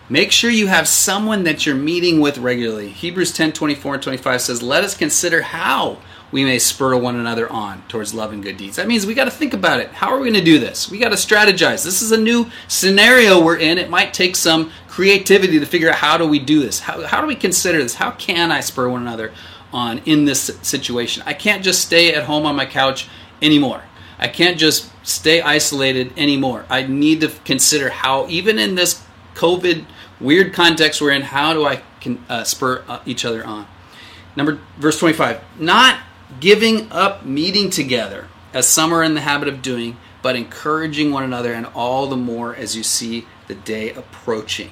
Make 0.10 0.32
sure 0.32 0.50
you 0.50 0.68
have 0.68 0.90
someone 0.90 1.44
that 1.44 1.66
you're 1.66 1.76
meeting 1.76 2.20
with 2.20 2.38
regularly. 2.40 2.90
Hebrews 2.90 3.32
10 3.32 3.54
24 3.54 3.94
and 3.94 4.04
25 4.04 4.42
says, 4.42 4.62
Let 4.64 4.84
us 4.84 4.98
consider 4.98 5.42
how 5.44 6.00
we 6.32 6.44
may 6.44 6.60
spur 6.60 6.98
one 6.98 7.16
another 7.16 7.50
on 7.50 7.84
towards 7.88 8.14
love 8.14 8.34
and 8.34 8.44
good 8.44 8.58
deeds. 8.58 8.76
That 8.76 8.88
means 8.88 9.06
we 9.06 9.14
got 9.14 9.26
to 9.26 9.32
think 9.32 9.54
about 9.54 9.80
it. 9.80 9.90
How 9.90 10.10
are 10.10 10.18
we 10.18 10.32
going 10.32 10.44
to 10.44 10.52
do 10.52 10.60
this? 10.60 10.90
We 10.90 10.98
got 10.98 11.10
to 11.10 11.16
strategize. 11.16 11.86
This 11.86 12.02
is 12.02 12.12
a 12.12 12.18
new 12.18 12.50
scenario 12.68 13.42
we're 13.42 13.58
in. 13.58 13.78
It 13.78 13.90
might 13.90 14.14
take 14.14 14.36
some 14.36 14.72
creativity 14.98 15.60
to 15.60 15.66
figure 15.68 15.90
out 15.90 15.96
how 15.98 16.18
do 16.18 16.28
we 16.28 16.40
do 16.40 16.60
this? 16.60 16.80
How, 16.80 17.06
how 17.06 17.22
do 17.22 17.28
we 17.28 17.36
consider 17.36 17.78
this? 17.78 17.94
How 17.94 18.10
can 18.10 18.52
I 18.52 18.62
spur 18.62 18.90
one 18.90 19.04
another 19.04 19.32
on 19.72 20.00
in 20.08 20.26
this 20.26 20.58
situation? 20.64 21.22
I 21.28 21.36
can't 21.36 21.64
just 21.64 21.82
stay 21.82 22.16
at 22.16 22.24
home 22.24 22.48
on 22.48 22.56
my 22.56 22.66
couch 22.66 23.08
anymore. 23.40 23.84
I 24.18 24.28
can't 24.28 24.58
just 24.58 24.90
stay 25.06 25.40
isolated 25.40 26.18
anymore. 26.18 26.66
I 26.68 26.82
need 26.88 27.22
to 27.22 27.32
consider 27.46 27.92
how, 27.92 28.28
even 28.28 28.58
in 28.58 28.74
this 28.74 29.04
COVID 29.36 29.86
weird 30.20 30.52
context 30.52 31.00
we're 31.00 31.12
in, 31.12 31.22
how 31.22 31.54
do 31.54 31.64
I 31.64 31.84
can, 32.02 32.26
uh, 32.28 32.44
spur 32.44 32.84
uh, 32.88 33.02
each 33.06 33.24
other 33.24 33.46
on? 33.46 33.68
Number 34.36 34.60
verse 34.80 34.98
25, 34.98 35.60
not 35.60 36.00
giving 36.40 36.92
up 36.92 37.24
meeting 37.24 37.70
together 37.70 38.30
as 38.52 38.68
some 38.68 38.92
are 38.92 39.04
in 39.04 39.14
the 39.14 39.22
habit 39.22 39.48
of 39.48 39.62
doing, 39.62 39.96
but 40.24 40.36
encouraging 40.36 41.12
one 41.12 41.24
another, 41.24 41.54
and 41.54 41.68
all 41.68 42.08
the 42.08 42.18
more 42.18 42.56
as 42.56 42.76
you 42.76 42.82
see 42.82 43.28
the 43.46 43.54
day 43.54 43.94
approaching. 43.94 44.72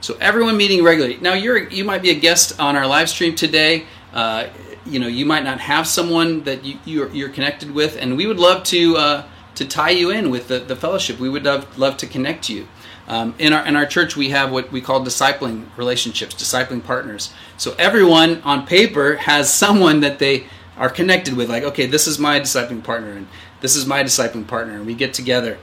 So 0.00 0.16
everyone 0.20 0.56
meeting 0.56 0.84
regularly. 0.84 1.18
Now 1.20 1.34
you're 1.34 1.68
you 1.68 1.84
might 1.84 2.02
be 2.02 2.10
a 2.10 2.14
guest 2.14 2.58
on 2.60 2.76
our 2.76 2.86
live 2.86 3.08
stream 3.08 3.34
today. 3.34 3.86
Uh, 4.12 4.48
you 4.84 4.98
know 4.98 5.08
you 5.08 5.26
might 5.26 5.44
not 5.44 5.60
have 5.60 5.86
someone 5.86 6.44
that 6.44 6.64
you, 6.64 6.78
you're, 6.84 7.10
you're 7.10 7.28
connected 7.28 7.70
with 7.72 7.96
and 7.96 8.16
we 8.16 8.26
would 8.26 8.38
love 8.38 8.62
to 8.64 8.96
uh, 8.96 9.24
to 9.56 9.64
tie 9.64 9.90
you 9.90 10.10
in 10.10 10.30
with 10.30 10.48
the, 10.48 10.60
the 10.60 10.76
fellowship. 10.76 11.18
We 11.18 11.28
would 11.28 11.44
love, 11.44 11.78
love 11.78 11.96
to 11.98 12.06
connect 12.06 12.48
you. 12.48 12.68
Um, 13.08 13.34
in 13.38 13.52
our 13.52 13.64
in 13.66 13.76
our 13.76 13.86
church, 13.86 14.16
we 14.16 14.30
have 14.30 14.52
what 14.52 14.70
we 14.72 14.80
call 14.80 15.04
discipling 15.04 15.66
relationships, 15.76 16.34
discipling 16.34 16.82
partners. 16.84 17.32
So 17.56 17.74
everyone 17.78 18.42
on 18.42 18.66
paper 18.66 19.16
has 19.16 19.52
someone 19.52 20.00
that 20.00 20.18
they 20.18 20.46
are 20.76 20.90
connected 20.90 21.34
with. 21.34 21.48
Like, 21.48 21.62
okay, 21.62 21.86
this 21.86 22.06
is 22.06 22.18
my 22.18 22.40
discipling 22.40 22.82
partner, 22.82 23.12
and 23.12 23.28
this 23.60 23.76
is 23.76 23.86
my 23.86 24.02
discipling 24.02 24.46
partner, 24.46 24.74
and 24.74 24.86
we 24.86 24.94
get 24.94 25.14
together. 25.14 25.58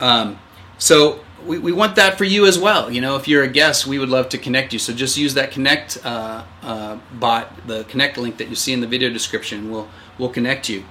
Um, 0.00 0.40
so 0.76 1.20
we, 1.48 1.58
we 1.58 1.72
want 1.72 1.96
that 1.96 2.18
for 2.18 2.24
you 2.24 2.46
as 2.46 2.58
well. 2.58 2.92
You 2.92 3.00
know, 3.00 3.16
if 3.16 3.26
you're 3.26 3.42
a 3.42 3.48
guest, 3.48 3.86
we 3.86 3.98
would 3.98 4.10
love 4.10 4.28
to 4.30 4.38
connect 4.38 4.72
you. 4.72 4.78
So 4.78 4.92
just 4.92 5.16
use 5.16 5.34
that 5.34 5.50
connect 5.50 5.98
uh, 6.04 6.44
uh, 6.62 6.98
bot, 7.14 7.66
the 7.66 7.84
connect 7.84 8.18
link 8.18 8.36
that 8.36 8.48
you 8.48 8.54
see 8.54 8.72
in 8.72 8.80
the 8.80 8.86
video 8.86 9.10
description. 9.10 9.70
We'll 9.70 9.88
we'll 10.18 10.28
connect 10.28 10.68
you. 10.68 10.84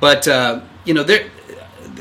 But 0.00 0.26
uh, 0.28 0.60
you 0.84 0.94
know, 0.94 1.02
there 1.02 1.28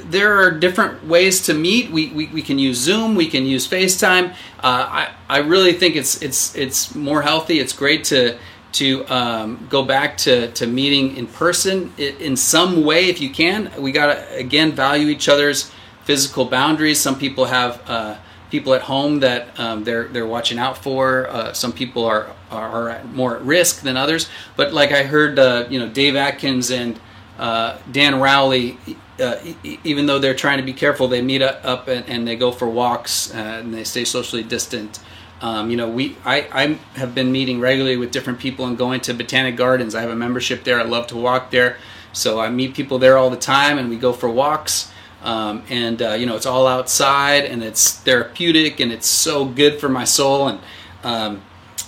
there 0.06 0.39
are 0.39 0.52
different 0.52 1.06
ways 1.06 1.41
to 1.47 1.54
meet. 1.54 1.91
We, 1.91 2.10
we, 2.10 2.28
we 2.28 2.41
can 2.41 2.60
use 2.60 2.78
Zoom. 2.78 3.15
We 3.15 3.28
can 3.28 3.45
use 3.45 3.67
FaceTime. 3.67 4.32
Uh, 4.32 4.36
I 4.63 5.12
I 5.28 5.38
really 5.39 5.73
think 5.73 5.95
it's 5.95 6.21
it's 6.21 6.56
it's 6.56 6.93
more 6.95 7.23
healthy. 7.23 7.60
It's 7.60 7.73
great 7.73 8.04
to 8.06 8.38
to 8.73 9.06
um, 9.06 9.67
go 9.69 9.84
back 9.84 10.17
to, 10.17 10.52
to 10.52 10.65
meeting 10.65 11.15
in 11.15 11.28
person 11.28 11.93
in 11.97 12.36
some 12.36 12.84
way 12.84 13.08
if 13.10 13.21
you 13.21 13.30
can. 13.30 13.71
We 13.80 13.91
got 13.91 14.08
to 14.08 14.36
again 14.36 14.71
value 14.71 15.08
each 15.08 15.30
other's 15.30 15.71
physical 16.03 16.45
boundaries. 16.45 16.99
Some 16.99 17.17
people 17.17 17.45
have 17.45 17.81
uh, 17.87 18.17
people 18.49 18.73
at 18.73 18.81
home 18.81 19.19
that 19.21 19.59
um, 19.59 19.83
they're 19.83 20.07
they're 20.07 20.27
watching 20.27 20.59
out 20.59 20.77
for. 20.77 21.27
Uh, 21.29 21.53
some 21.53 21.71
people 21.71 22.05
are, 22.05 22.27
are, 22.51 23.03
more 23.05 23.37
at 23.37 23.41
risk 23.43 23.81
than 23.81 23.97
others. 23.97 24.29
But 24.55 24.73
like 24.73 24.91
I 24.91 25.03
heard, 25.03 25.39
uh, 25.39 25.65
you 25.69 25.79
know, 25.79 25.89
Dave 25.89 26.15
Atkins 26.15 26.71
and 26.71 26.99
uh, 27.37 27.77
Dan 27.91 28.19
Rowley 28.19 28.77
uh, 29.19 29.37
even 29.83 30.05
though 30.05 30.19
they're 30.19 30.33
trying 30.33 30.57
to 30.57 30.63
be 30.63 30.73
careful, 30.73 31.07
they 31.07 31.21
meet 31.21 31.41
up 31.41 31.87
and, 31.87 32.07
and 32.09 32.27
they 32.27 32.35
go 32.35 32.51
for 32.51 32.67
walks 32.67 33.33
uh, 33.33 33.37
and 33.37 33.73
they 33.73 33.83
stay 33.83 34.03
socially 34.03 34.43
distant. 34.43 34.99
Um, 35.41 35.69
you 35.69 35.77
know, 35.77 35.89
we 35.89 36.15
I, 36.23 36.47
I 36.51 36.67
have 36.97 37.13
been 37.13 37.31
meeting 37.31 37.59
regularly 37.59 37.97
with 37.97 38.11
different 38.11 38.39
people 38.39 38.65
and 38.65 38.77
going 38.77 39.01
to 39.01 39.13
Botanic 39.13 39.55
Gardens. 39.55 39.93
I 39.93 40.01
have 40.01 40.09
a 40.09 40.15
membership 40.15 40.63
there. 40.63 40.79
I 40.79 40.83
love 40.83 41.07
to 41.07 41.17
walk 41.17 41.51
there, 41.51 41.77
so 42.13 42.39
I 42.39 42.49
meet 42.49 42.73
people 42.73 42.97
there 42.97 43.17
all 43.17 43.29
the 43.29 43.37
time, 43.37 43.77
and 43.77 43.89
we 43.89 43.97
go 43.97 44.13
for 44.13 44.29
walks. 44.29 44.91
Um, 45.23 45.63
and 45.69 46.01
uh, 46.01 46.12
you 46.13 46.25
know, 46.25 46.36
it's 46.36 46.45
all 46.45 46.67
outside, 46.67 47.45
and 47.45 47.63
it's 47.63 47.97
therapeutic, 47.99 48.79
and 48.79 48.91
it's 48.91 49.07
so 49.07 49.45
good 49.45 49.79
for 49.79 49.89
my 49.89 50.03
soul. 50.03 50.49
And 50.49 50.59
um, 51.03 51.41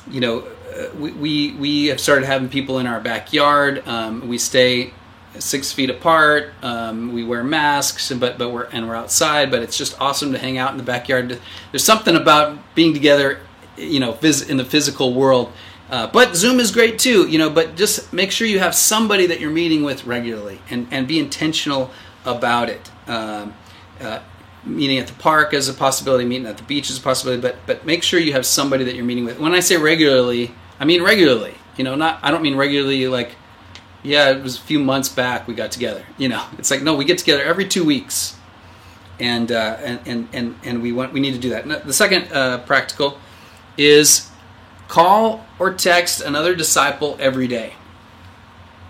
you 0.10 0.22
know, 0.22 0.48
uh, 0.74 0.90
we, 0.98 1.12
we 1.12 1.52
we 1.54 1.86
have 1.88 2.00
started 2.00 2.26
having 2.26 2.50
people 2.50 2.80
in 2.80 2.88
our 2.88 3.02
backyard. 3.02 3.86
Um, 3.88 4.28
we 4.28 4.38
stay 4.38 4.94
six 5.40 5.72
feet 5.72 5.90
apart. 5.90 6.54
Um, 6.62 7.14
we 7.14 7.24
wear 7.24 7.44
masks, 7.44 8.12
but 8.14 8.38
but 8.38 8.50
we're 8.52 8.66
and 8.72 8.88
we're 8.88 8.96
outside. 8.96 9.52
But 9.52 9.62
it's 9.64 9.78
just 9.78 10.00
awesome 10.00 10.32
to 10.32 10.38
hang 10.38 10.58
out 10.58 10.72
in 10.72 10.78
the 10.78 10.84
backyard. 10.84 11.40
There's 11.72 11.84
something 11.84 12.16
about 12.16 12.58
being 12.74 12.94
together, 12.94 13.40
you 13.78 14.00
know, 14.00 14.14
phys- 14.14 14.50
in 14.50 14.58
the 14.58 14.66
physical 14.66 15.14
world. 15.14 15.52
Uh, 15.90 16.08
but 16.08 16.36
Zoom 16.36 16.60
is 16.60 16.72
great 16.72 16.98
too, 16.98 17.28
you 17.28 17.38
know. 17.38 17.50
But 17.50 17.76
just 17.76 18.12
make 18.14 18.32
sure 18.32 18.48
you 18.48 18.60
have 18.60 18.74
somebody 18.74 19.28
that 19.28 19.40
you're 19.40 19.52
meeting 19.52 19.84
with 19.84 20.06
regularly, 20.06 20.62
and 20.70 20.88
and 20.90 21.08
be 21.08 21.20
intentional 21.20 21.92
about 22.26 22.70
it. 22.70 22.92
Um, 23.08 23.54
uh, 24.02 24.20
meeting 24.64 24.98
at 24.98 25.08
the 25.08 25.14
park 25.14 25.54
is 25.54 25.70
a 25.70 25.74
possibility. 25.74 26.26
Meeting 26.26 26.48
at 26.48 26.58
the 26.58 26.64
beach 26.64 26.90
is 26.90 26.98
a 26.98 27.02
possibility. 27.02 27.42
But 27.42 27.58
but 27.66 27.86
make 27.86 28.04
sure 28.04 28.20
you 28.20 28.34
have 28.34 28.46
somebody 28.46 28.84
that 28.84 28.96
you're 28.96 29.06
meeting 29.06 29.26
with. 29.26 29.40
When 29.40 29.54
I 29.54 29.60
say 29.60 29.78
regularly, 29.78 30.54
I 30.80 30.86
mean 30.86 31.04
regularly. 31.04 31.56
You 31.78 31.84
know, 31.84 31.96
not 31.96 32.20
I 32.24 32.32
don't 32.32 32.42
mean 32.42 32.56
regularly 32.56 33.08
like 33.08 33.36
yeah, 34.06 34.30
it 34.30 34.44
was 34.44 34.58
a 34.58 34.62
few 34.62 34.80
months 34.80 35.10
back 35.10 35.48
we 35.48 35.56
got 35.56 35.72
together. 35.72 36.06
You 36.18 36.30
know, 36.30 36.46
it's 36.58 36.70
like 36.72 36.82
no, 36.82 36.96
we 36.96 37.06
get 37.06 37.18
together 37.18 37.44
every 37.44 37.68
two 37.68 37.84
weeks, 37.84 38.38
and 39.20 39.52
uh, 39.52 39.78
and, 39.80 40.00
and 40.06 40.28
and 40.34 40.56
and 40.64 40.82
we 40.82 40.92
want 40.92 41.12
we 41.12 41.20
need 41.20 41.34
to 41.34 41.40
do 41.40 41.50
that. 41.50 41.86
The 41.86 41.94
second 41.94 42.32
uh, 42.32 42.60
practical 42.60 43.18
is 43.78 44.30
call 44.88 45.46
or 45.60 45.74
text 45.74 46.22
another 46.22 46.56
disciple 46.56 47.18
every 47.20 47.48
day. 47.48 47.74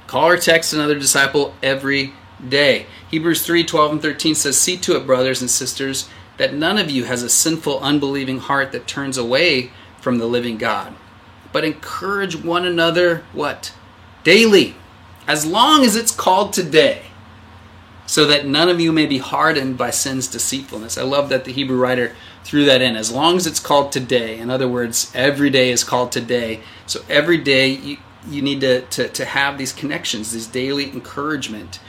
Call 0.07 0.27
or 0.27 0.37
text 0.37 0.73
another 0.73 0.99
disciple 0.99 1.55
every 1.63 2.13
day. 2.47 2.85
Hebrews 3.09 3.45
3 3.45 3.63
12 3.63 3.91
and 3.93 4.01
13 4.01 4.35
says, 4.35 4.59
See 4.59 4.77
to 4.77 4.95
it, 4.95 5.05
brothers 5.05 5.41
and 5.41 5.49
sisters, 5.49 6.09
that 6.37 6.53
none 6.53 6.77
of 6.77 6.89
you 6.89 7.05
has 7.05 7.23
a 7.23 7.29
sinful, 7.29 7.79
unbelieving 7.79 8.39
heart 8.39 8.71
that 8.71 8.87
turns 8.87 9.17
away 9.17 9.71
from 10.01 10.17
the 10.17 10.27
living 10.27 10.57
God, 10.57 10.93
but 11.51 11.63
encourage 11.63 12.35
one 12.35 12.65
another, 12.65 13.23
what? 13.33 13.73
Daily 14.23 14.75
as 15.27 15.45
long 15.45 15.83
as 15.83 15.95
it's 15.95 16.11
called 16.11 16.53
today, 16.53 17.01
so 18.05 18.25
that 18.25 18.45
none 18.45 18.69
of 18.69 18.79
you 18.79 18.91
may 18.91 19.07
be 19.07 19.17
hardened 19.17 19.77
by 19.77 19.89
sin's 19.89 20.27
deceitfulness. 20.27 20.97
I 20.97 21.01
love 21.01 21.29
that 21.29 21.45
the 21.45 21.51
Hebrew 21.51 21.77
writer 21.77 22.15
threw 22.43 22.65
that 22.65 22.81
in. 22.81 22.95
As 22.95 23.11
long 23.11 23.35
as 23.35 23.47
it's 23.47 23.59
called 23.59 23.91
today, 23.91 24.37
in 24.37 24.51
other 24.51 24.67
words, 24.67 25.11
every 25.15 25.49
day 25.49 25.71
is 25.71 25.83
called 25.83 26.11
today. 26.11 26.61
So 26.85 27.01
every 27.09 27.37
day 27.37 27.69
you, 27.69 27.97
you 28.27 28.43
need 28.43 28.61
to, 28.61 28.81
to, 28.81 29.07
to 29.09 29.25
have 29.25 29.57
these 29.57 29.73
connections, 29.73 30.33
this 30.33 30.45
daily 30.45 30.91
encouragement 30.91 31.79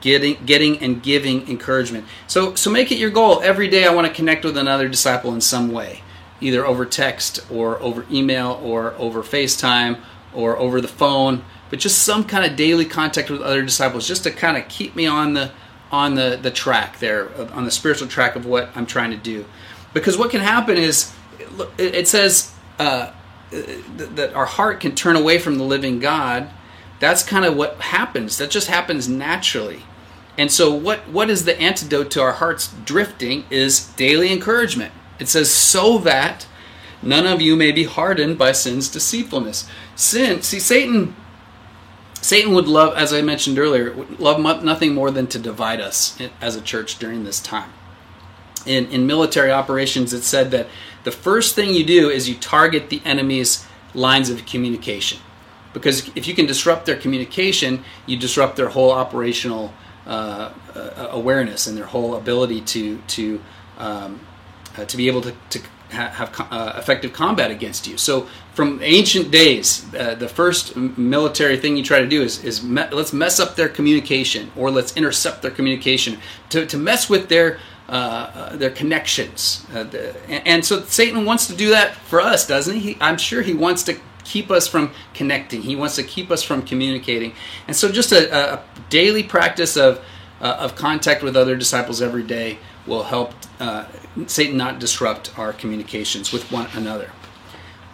getting 0.00 0.44
getting 0.44 0.78
and 0.78 1.02
giving 1.02 1.48
encouragement 1.48 2.04
so 2.26 2.54
so 2.54 2.70
make 2.70 2.90
it 2.90 2.98
your 2.98 3.10
goal 3.10 3.40
every 3.42 3.68
day 3.68 3.86
i 3.86 3.94
want 3.94 4.06
to 4.06 4.12
connect 4.12 4.44
with 4.44 4.56
another 4.56 4.88
disciple 4.88 5.32
in 5.34 5.40
some 5.40 5.70
way 5.70 6.02
either 6.40 6.66
over 6.66 6.84
text 6.84 7.40
or 7.50 7.80
over 7.80 8.04
email 8.10 8.60
or 8.62 8.94
over 8.94 9.22
facetime 9.22 9.98
or 10.34 10.56
over 10.56 10.80
the 10.80 10.88
phone 10.88 11.44
but 11.72 11.78
just 11.78 12.02
some 12.02 12.24
kind 12.24 12.44
of 12.44 12.54
daily 12.54 12.84
contact 12.84 13.30
with 13.30 13.40
other 13.40 13.62
disciples, 13.62 14.06
just 14.06 14.24
to 14.24 14.30
kind 14.30 14.58
of 14.58 14.68
keep 14.68 14.94
me 14.94 15.06
on 15.06 15.32
the 15.32 15.50
on 15.90 16.16
the 16.16 16.38
the 16.40 16.50
track 16.50 16.98
there, 16.98 17.30
on 17.54 17.64
the 17.64 17.70
spiritual 17.70 18.06
track 18.08 18.36
of 18.36 18.44
what 18.44 18.68
I'm 18.74 18.84
trying 18.84 19.10
to 19.10 19.16
do. 19.16 19.46
Because 19.94 20.18
what 20.18 20.30
can 20.30 20.42
happen 20.42 20.76
is, 20.76 21.14
it 21.78 22.06
says 22.06 22.54
uh, 22.78 23.10
that 23.50 24.34
our 24.34 24.44
heart 24.44 24.80
can 24.80 24.94
turn 24.94 25.16
away 25.16 25.38
from 25.38 25.56
the 25.56 25.64
living 25.64 25.98
God. 25.98 26.50
That's 27.02 27.24
kind 27.24 27.44
of 27.44 27.56
what 27.56 27.80
happens. 27.80 28.38
That 28.38 28.52
just 28.52 28.68
happens 28.68 29.08
naturally. 29.08 29.82
And 30.38 30.52
so, 30.52 30.72
what, 30.72 31.08
what 31.08 31.30
is 31.30 31.44
the 31.44 31.60
antidote 31.60 32.12
to 32.12 32.22
our 32.22 32.34
hearts 32.34 32.72
drifting 32.84 33.44
is 33.50 33.88
daily 33.94 34.32
encouragement. 34.32 34.92
It 35.18 35.26
says, 35.26 35.50
so 35.50 35.98
that 35.98 36.46
none 37.02 37.26
of 37.26 37.42
you 37.42 37.56
may 37.56 37.72
be 37.72 37.82
hardened 37.84 38.38
by 38.38 38.52
sin's 38.52 38.88
deceitfulness. 38.88 39.68
Sin, 39.96 40.42
see, 40.42 40.60
Satan 40.60 41.16
Satan 42.20 42.54
would 42.54 42.68
love, 42.68 42.94
as 42.94 43.12
I 43.12 43.20
mentioned 43.20 43.58
earlier, 43.58 43.92
would 43.92 44.20
love 44.20 44.62
nothing 44.62 44.94
more 44.94 45.10
than 45.10 45.26
to 45.26 45.40
divide 45.40 45.80
us 45.80 46.16
as 46.40 46.54
a 46.54 46.60
church 46.60 47.00
during 47.00 47.24
this 47.24 47.40
time. 47.40 47.72
In, 48.64 48.86
in 48.86 49.08
military 49.08 49.50
operations, 49.50 50.12
it 50.12 50.22
said 50.22 50.52
that 50.52 50.68
the 51.02 51.10
first 51.10 51.56
thing 51.56 51.74
you 51.74 51.82
do 51.82 52.10
is 52.10 52.28
you 52.28 52.36
target 52.36 52.90
the 52.90 53.02
enemy's 53.04 53.66
lines 53.92 54.30
of 54.30 54.46
communication. 54.46 55.18
Because 55.72 56.10
if 56.14 56.26
you 56.26 56.34
can 56.34 56.46
disrupt 56.46 56.86
their 56.86 56.96
communication, 56.96 57.84
you 58.06 58.16
disrupt 58.16 58.56
their 58.56 58.68
whole 58.68 58.90
operational 58.90 59.72
uh, 60.06 60.52
uh, 60.74 61.08
awareness 61.10 61.66
and 61.66 61.76
their 61.76 61.86
whole 61.86 62.16
ability 62.16 62.60
to 62.60 62.98
to 63.06 63.40
um, 63.78 64.20
uh, 64.76 64.84
to 64.84 64.96
be 64.96 65.06
able 65.06 65.20
to, 65.20 65.34
to 65.50 65.60
have 65.90 66.34
uh, 66.50 66.72
effective 66.76 67.12
combat 67.12 67.50
against 67.50 67.86
you. 67.86 67.96
So 67.98 68.26
from 68.54 68.80
ancient 68.82 69.30
days, 69.30 69.84
uh, 69.94 70.14
the 70.14 70.28
first 70.28 70.74
military 70.74 71.58
thing 71.58 71.76
you 71.76 71.84
try 71.84 72.00
to 72.00 72.08
do 72.08 72.22
is, 72.22 72.42
is 72.44 72.62
me- 72.62 72.88
let's 72.90 73.12
mess 73.12 73.38
up 73.38 73.56
their 73.56 73.68
communication 73.68 74.50
or 74.56 74.70
let's 74.70 74.96
intercept 74.96 75.42
their 75.42 75.50
communication 75.50 76.18
to, 76.48 76.64
to 76.66 76.78
mess 76.78 77.08
with 77.08 77.28
their 77.28 77.58
uh, 77.88 77.92
uh 77.92 78.56
their 78.56 78.70
connections. 78.70 79.66
The, 79.72 80.16
and, 80.28 80.46
and, 80.46 80.64
so 80.64 80.82
Satan 80.82 81.26
wants 81.26 81.48
to 81.48 81.54
do 81.54 81.70
that 81.70 81.94
for 81.94 82.20
us, 82.20 82.46
doesn't 82.46 82.76
he? 82.76 82.92
he? 82.92 82.98
I'm 83.00 83.18
sure 83.18 83.42
he 83.42 83.54
wants 83.54 83.82
to 83.84 83.98
keep 84.24 84.50
us 84.50 84.66
from 84.66 84.92
connecting. 85.14 85.62
He 85.62 85.76
wants 85.76 85.96
to 85.96 86.02
keep 86.02 86.30
us 86.30 86.42
from 86.42 86.62
communicating. 86.62 87.34
And 87.66 87.76
so 87.76 87.90
just 87.90 88.12
a, 88.12 88.54
a 88.54 88.64
daily 88.90 89.22
practice 89.22 89.76
of 89.76 90.04
uh, 90.40 90.56
of 90.58 90.74
contact 90.74 91.22
with 91.22 91.36
other 91.36 91.56
disciples 91.56 92.02
every 92.02 92.24
day 92.24 92.58
will 92.86 93.04
help 93.04 93.32
uh, 93.60 93.86
Satan 94.26 94.56
not 94.56 94.80
disrupt 94.80 95.38
our 95.38 95.52
communications 95.52 96.32
with 96.32 96.50
one 96.50 96.66
another. 96.74 97.12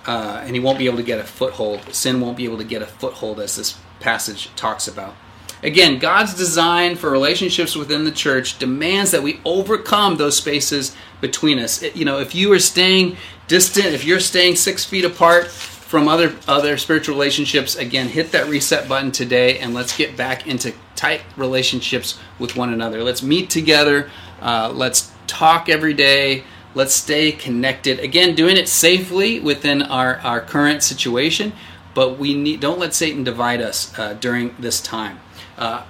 Uh, 0.06 0.40
and 0.42 0.54
he 0.54 0.60
won't 0.60 0.78
be 0.78 0.86
able 0.86 0.96
to 0.96 1.02
get 1.02 1.18
a 1.18 1.24
foothold. 1.24 1.82
Sin 1.94 2.20
won't 2.20 2.38
be 2.38 2.44
able 2.44 2.56
to 2.56 2.64
get 2.64 2.80
a 2.80 2.86
foothold, 2.86 3.38
as 3.38 3.56
this 3.56 3.78
passage 4.00 4.50
talks 4.56 4.88
about. 4.88 5.14
Again, 5.62 5.98
God's 5.98 6.34
design 6.34 6.96
for 6.96 7.10
relationships 7.10 7.76
within 7.76 8.04
the 8.04 8.12
church 8.12 8.58
demands 8.58 9.10
that 9.10 9.22
we 9.22 9.40
overcome 9.44 10.16
those 10.16 10.36
spaces 10.36 10.96
between 11.20 11.58
us. 11.58 11.82
It, 11.82 11.96
you 11.96 12.06
know, 12.06 12.20
if 12.20 12.34
you 12.34 12.50
are 12.52 12.58
staying 12.58 13.18
distant, 13.48 13.86
if 13.86 14.04
you're 14.04 14.20
staying 14.20 14.56
six 14.56 14.84
feet 14.84 15.04
apart 15.04 15.48
from 15.88 16.06
other 16.06 16.34
other 16.46 16.76
spiritual 16.76 17.14
relationships, 17.14 17.74
again, 17.74 18.08
hit 18.08 18.32
that 18.32 18.46
reset 18.46 18.86
button 18.90 19.10
today, 19.10 19.58
and 19.58 19.72
let's 19.72 19.96
get 19.96 20.18
back 20.18 20.46
into 20.46 20.74
tight 20.94 21.22
relationships 21.34 22.18
with 22.38 22.54
one 22.56 22.70
another. 22.70 23.02
Let's 23.02 23.22
meet 23.22 23.48
together. 23.48 24.10
Uh, 24.38 24.70
let's 24.70 25.10
talk 25.26 25.70
every 25.70 25.94
day. 25.94 26.44
Let's 26.74 26.92
stay 26.92 27.32
connected. 27.32 28.00
Again, 28.00 28.34
doing 28.34 28.58
it 28.58 28.68
safely 28.68 29.40
within 29.40 29.80
our, 29.80 30.18
our 30.18 30.42
current 30.42 30.82
situation, 30.82 31.54
but 31.94 32.18
we 32.18 32.34
need 32.34 32.60
don't 32.60 32.78
let 32.78 32.92
Satan 32.92 33.24
divide 33.24 33.62
us 33.62 33.98
uh, 33.98 34.12
during 34.12 34.54
this 34.58 34.82
time. 34.82 35.18
Uh, 35.56 35.84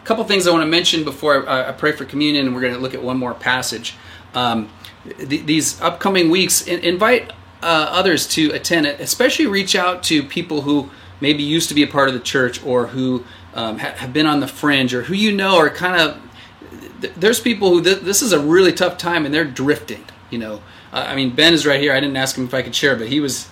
a 0.00 0.06
couple 0.06 0.22
things 0.22 0.46
I 0.46 0.52
want 0.52 0.62
to 0.62 0.70
mention 0.70 1.02
before 1.02 1.48
I, 1.48 1.70
I 1.70 1.72
pray 1.72 1.90
for 1.90 2.04
communion, 2.04 2.46
and 2.46 2.54
we're 2.54 2.60
going 2.62 2.74
to 2.74 2.78
look 2.78 2.94
at 2.94 3.02
one 3.02 3.18
more 3.18 3.34
passage. 3.34 3.96
Um, 4.32 4.70
th- 5.18 5.44
these 5.44 5.80
upcoming 5.80 6.30
weeks, 6.30 6.68
in- 6.68 6.84
invite 6.84 7.32
uh, 7.62 7.88
others 7.90 8.26
to 8.28 8.50
attend 8.52 8.86
it, 8.86 9.00
especially 9.00 9.46
reach 9.46 9.74
out 9.74 10.02
to 10.04 10.22
people 10.22 10.62
who 10.62 10.90
maybe 11.20 11.42
used 11.42 11.68
to 11.68 11.74
be 11.74 11.82
a 11.82 11.86
part 11.86 12.08
of 12.08 12.14
the 12.14 12.20
church 12.20 12.64
or 12.64 12.88
who 12.88 13.24
um, 13.54 13.78
ha- 13.78 13.94
have 13.96 14.12
been 14.12 14.26
on 14.26 14.40
the 14.40 14.48
fringe 14.48 14.94
or 14.94 15.02
who 15.02 15.14
you 15.14 15.32
know 15.32 15.58
are 15.58 15.70
kind 15.70 16.00
of. 16.00 16.20
Th- 17.00 17.12
there's 17.14 17.40
people 17.40 17.70
who 17.70 17.82
th- 17.82 18.00
this 18.00 18.22
is 18.22 18.32
a 18.32 18.40
really 18.40 18.72
tough 18.72 18.96
time 18.98 19.24
and 19.24 19.34
they're 19.34 19.44
drifting. 19.44 20.04
You 20.30 20.38
know, 20.38 20.62
uh, 20.92 21.04
I 21.08 21.16
mean, 21.16 21.34
Ben 21.34 21.52
is 21.52 21.66
right 21.66 21.80
here. 21.80 21.92
I 21.92 22.00
didn't 22.00 22.16
ask 22.16 22.36
him 22.36 22.44
if 22.44 22.54
I 22.54 22.62
could 22.62 22.74
share, 22.74 22.96
but 22.96 23.08
he 23.08 23.20
was 23.20 23.48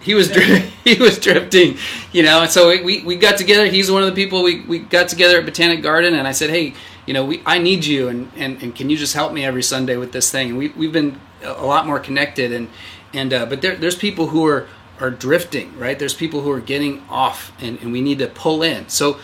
he 0.00 0.14
was 0.14 0.30
he 0.84 0.94
was 1.00 1.18
drifting, 1.18 1.76
you 2.12 2.22
know. 2.22 2.42
And 2.42 2.50
so 2.50 2.68
we, 2.82 3.02
we 3.02 3.16
got 3.16 3.38
together. 3.38 3.66
He's 3.66 3.90
one 3.90 4.02
of 4.02 4.08
the 4.08 4.14
people 4.14 4.42
we, 4.42 4.60
we 4.62 4.78
got 4.78 5.08
together 5.08 5.38
at 5.38 5.44
Botanic 5.44 5.82
Garden, 5.82 6.14
and 6.14 6.26
I 6.26 6.32
said, 6.32 6.50
hey, 6.50 6.74
you 7.06 7.14
know, 7.14 7.24
we 7.24 7.42
I 7.46 7.58
need 7.58 7.84
you, 7.84 8.08
and, 8.08 8.30
and, 8.36 8.62
and 8.62 8.74
can 8.74 8.90
you 8.90 8.96
just 8.96 9.14
help 9.14 9.32
me 9.32 9.44
every 9.44 9.62
Sunday 9.62 9.96
with 9.96 10.12
this 10.12 10.30
thing? 10.30 10.50
And 10.50 10.58
we 10.58 10.68
we've 10.68 10.92
been 10.92 11.20
a 11.42 11.64
lot 11.64 11.86
more 11.86 12.00
connected, 12.00 12.52
and 12.52 12.68
and 13.12 13.32
uh, 13.32 13.46
but 13.46 13.62
there, 13.62 13.76
there's 13.76 13.96
people 13.96 14.28
who 14.28 14.46
are 14.46 14.66
are 15.00 15.10
drifting, 15.10 15.76
right? 15.78 15.98
There's 15.98 16.14
people 16.14 16.40
who 16.40 16.50
are 16.50 16.60
getting 16.60 17.04
off, 17.08 17.52
and, 17.60 17.78
and 17.80 17.92
we 17.92 18.00
need 18.00 18.18
to 18.18 18.26
pull 18.26 18.62
in. 18.62 18.88
So. 18.88 19.18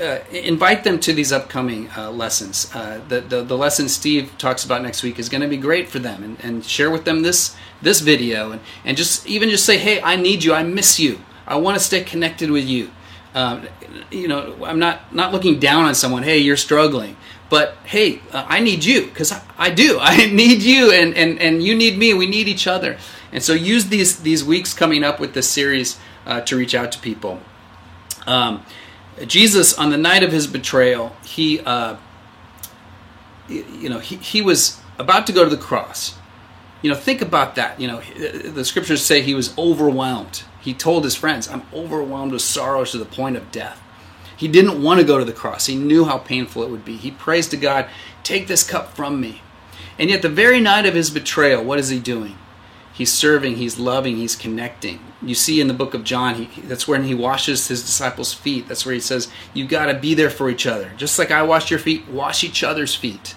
Uh, 0.00 0.24
invite 0.30 0.82
them 0.82 0.98
to 0.98 1.12
these 1.12 1.30
upcoming 1.30 1.90
uh, 1.94 2.10
lessons. 2.10 2.70
Uh, 2.72 3.02
the, 3.08 3.20
the, 3.20 3.42
the 3.42 3.58
lesson 3.58 3.86
Steve 3.86 4.32
talks 4.38 4.64
about 4.64 4.82
next 4.82 5.02
week 5.02 5.18
is 5.18 5.28
going 5.28 5.42
to 5.42 5.48
be 5.48 5.58
great 5.58 5.90
for 5.90 5.98
them, 5.98 6.22
and, 6.22 6.40
and 6.42 6.64
share 6.64 6.90
with 6.90 7.04
them 7.04 7.20
this 7.20 7.54
this 7.82 8.00
video, 8.00 8.52
and, 8.52 8.62
and 8.82 8.96
just 8.96 9.26
even 9.26 9.50
just 9.50 9.66
say, 9.66 9.76
hey, 9.76 10.00
I 10.00 10.16
need 10.16 10.42
you, 10.42 10.54
I 10.54 10.62
miss 10.62 10.98
you, 10.98 11.20
I 11.46 11.56
want 11.56 11.76
to 11.76 11.84
stay 11.84 12.02
connected 12.02 12.50
with 12.50 12.64
you. 12.64 12.90
Um, 13.34 13.66
you 14.10 14.28
know, 14.28 14.56
I'm 14.64 14.78
not 14.78 15.14
not 15.14 15.32
looking 15.32 15.58
down 15.58 15.84
on 15.84 15.94
someone. 15.94 16.22
Hey, 16.22 16.38
you're 16.38 16.56
struggling, 16.56 17.16
but 17.48 17.76
hey, 17.84 18.20
uh, 18.32 18.44
I 18.48 18.60
need 18.60 18.84
you 18.84 19.06
because 19.06 19.32
I, 19.32 19.42
I, 19.58 19.70
do. 19.70 19.98
I 20.00 20.26
need 20.26 20.62
you, 20.62 20.92
and, 20.92 21.14
and 21.14 21.38
and 21.40 21.62
you 21.62 21.74
need 21.74 21.98
me. 21.98 22.14
We 22.14 22.26
need 22.26 22.48
each 22.48 22.66
other, 22.66 22.98
and 23.32 23.42
so 23.42 23.52
use 23.52 23.86
these 23.86 24.20
these 24.20 24.44
weeks 24.44 24.74
coming 24.74 25.04
up 25.04 25.20
with 25.20 25.34
this 25.34 25.48
series 25.48 25.98
uh, 26.26 26.40
to 26.42 26.56
reach 26.56 26.74
out 26.74 26.92
to 26.92 26.98
people. 26.98 27.40
Um, 28.26 28.64
Jesus, 29.26 29.74
on 29.74 29.90
the 29.90 29.96
night 29.96 30.22
of 30.22 30.32
his 30.32 30.46
betrayal, 30.46 31.14
he, 31.24 31.60
uh, 31.60 31.96
you 33.48 33.88
know, 33.88 33.98
he, 33.98 34.16
he 34.16 34.40
was 34.40 34.80
about 34.98 35.26
to 35.26 35.32
go 35.32 35.44
to 35.44 35.50
the 35.50 35.60
cross. 35.60 36.16
You 36.82 36.90
know, 36.90 36.96
think 36.96 37.20
about 37.20 37.56
that. 37.56 37.78
You 37.78 37.88
know, 37.88 38.00
the 38.00 38.64
scriptures 38.64 39.04
say 39.04 39.20
he 39.20 39.34
was 39.34 39.56
overwhelmed. 39.58 40.44
He 40.60 40.72
told 40.72 41.04
his 41.04 41.14
friends, 41.14 41.48
I'm 41.48 41.62
overwhelmed 41.72 42.32
with 42.32 42.42
sorrow 42.42 42.84
to 42.84 42.98
the 42.98 43.04
point 43.04 43.36
of 43.36 43.50
death. 43.50 43.82
He 44.36 44.48
didn't 44.48 44.82
want 44.82 45.00
to 45.00 45.06
go 45.06 45.18
to 45.18 45.24
the 45.24 45.34
cross. 45.34 45.66
He 45.66 45.76
knew 45.76 46.06
how 46.06 46.16
painful 46.16 46.62
it 46.62 46.70
would 46.70 46.84
be. 46.84 46.96
He 46.96 47.10
prays 47.10 47.46
to 47.48 47.58
God, 47.58 47.86
Take 48.22 48.46
this 48.46 48.68
cup 48.68 48.94
from 48.94 49.20
me. 49.20 49.42
And 49.98 50.08
yet, 50.08 50.22
the 50.22 50.30
very 50.30 50.60
night 50.60 50.86
of 50.86 50.94
his 50.94 51.10
betrayal, 51.10 51.62
what 51.62 51.78
is 51.78 51.90
he 51.90 51.98
doing? 51.98 52.38
He's 53.00 53.14
serving, 53.14 53.56
he's 53.56 53.78
loving, 53.78 54.16
he's 54.16 54.36
connecting. 54.36 55.00
You 55.22 55.34
see 55.34 55.58
in 55.58 55.68
the 55.68 55.72
book 55.72 55.94
of 55.94 56.04
John, 56.04 56.34
he, 56.34 56.60
that's 56.60 56.86
when 56.86 57.04
he 57.04 57.14
washes 57.14 57.66
his 57.66 57.80
disciples' 57.80 58.34
feet. 58.34 58.68
That's 58.68 58.84
where 58.84 58.92
he 58.92 59.00
says, 59.00 59.32
You 59.54 59.66
got 59.66 59.86
to 59.86 59.94
be 59.94 60.12
there 60.12 60.28
for 60.28 60.50
each 60.50 60.66
other. 60.66 60.92
Just 60.98 61.18
like 61.18 61.30
I 61.30 61.42
washed 61.42 61.70
your 61.70 61.78
feet, 61.78 62.06
wash 62.08 62.44
each 62.44 62.62
other's 62.62 62.94
feet. 62.94 63.34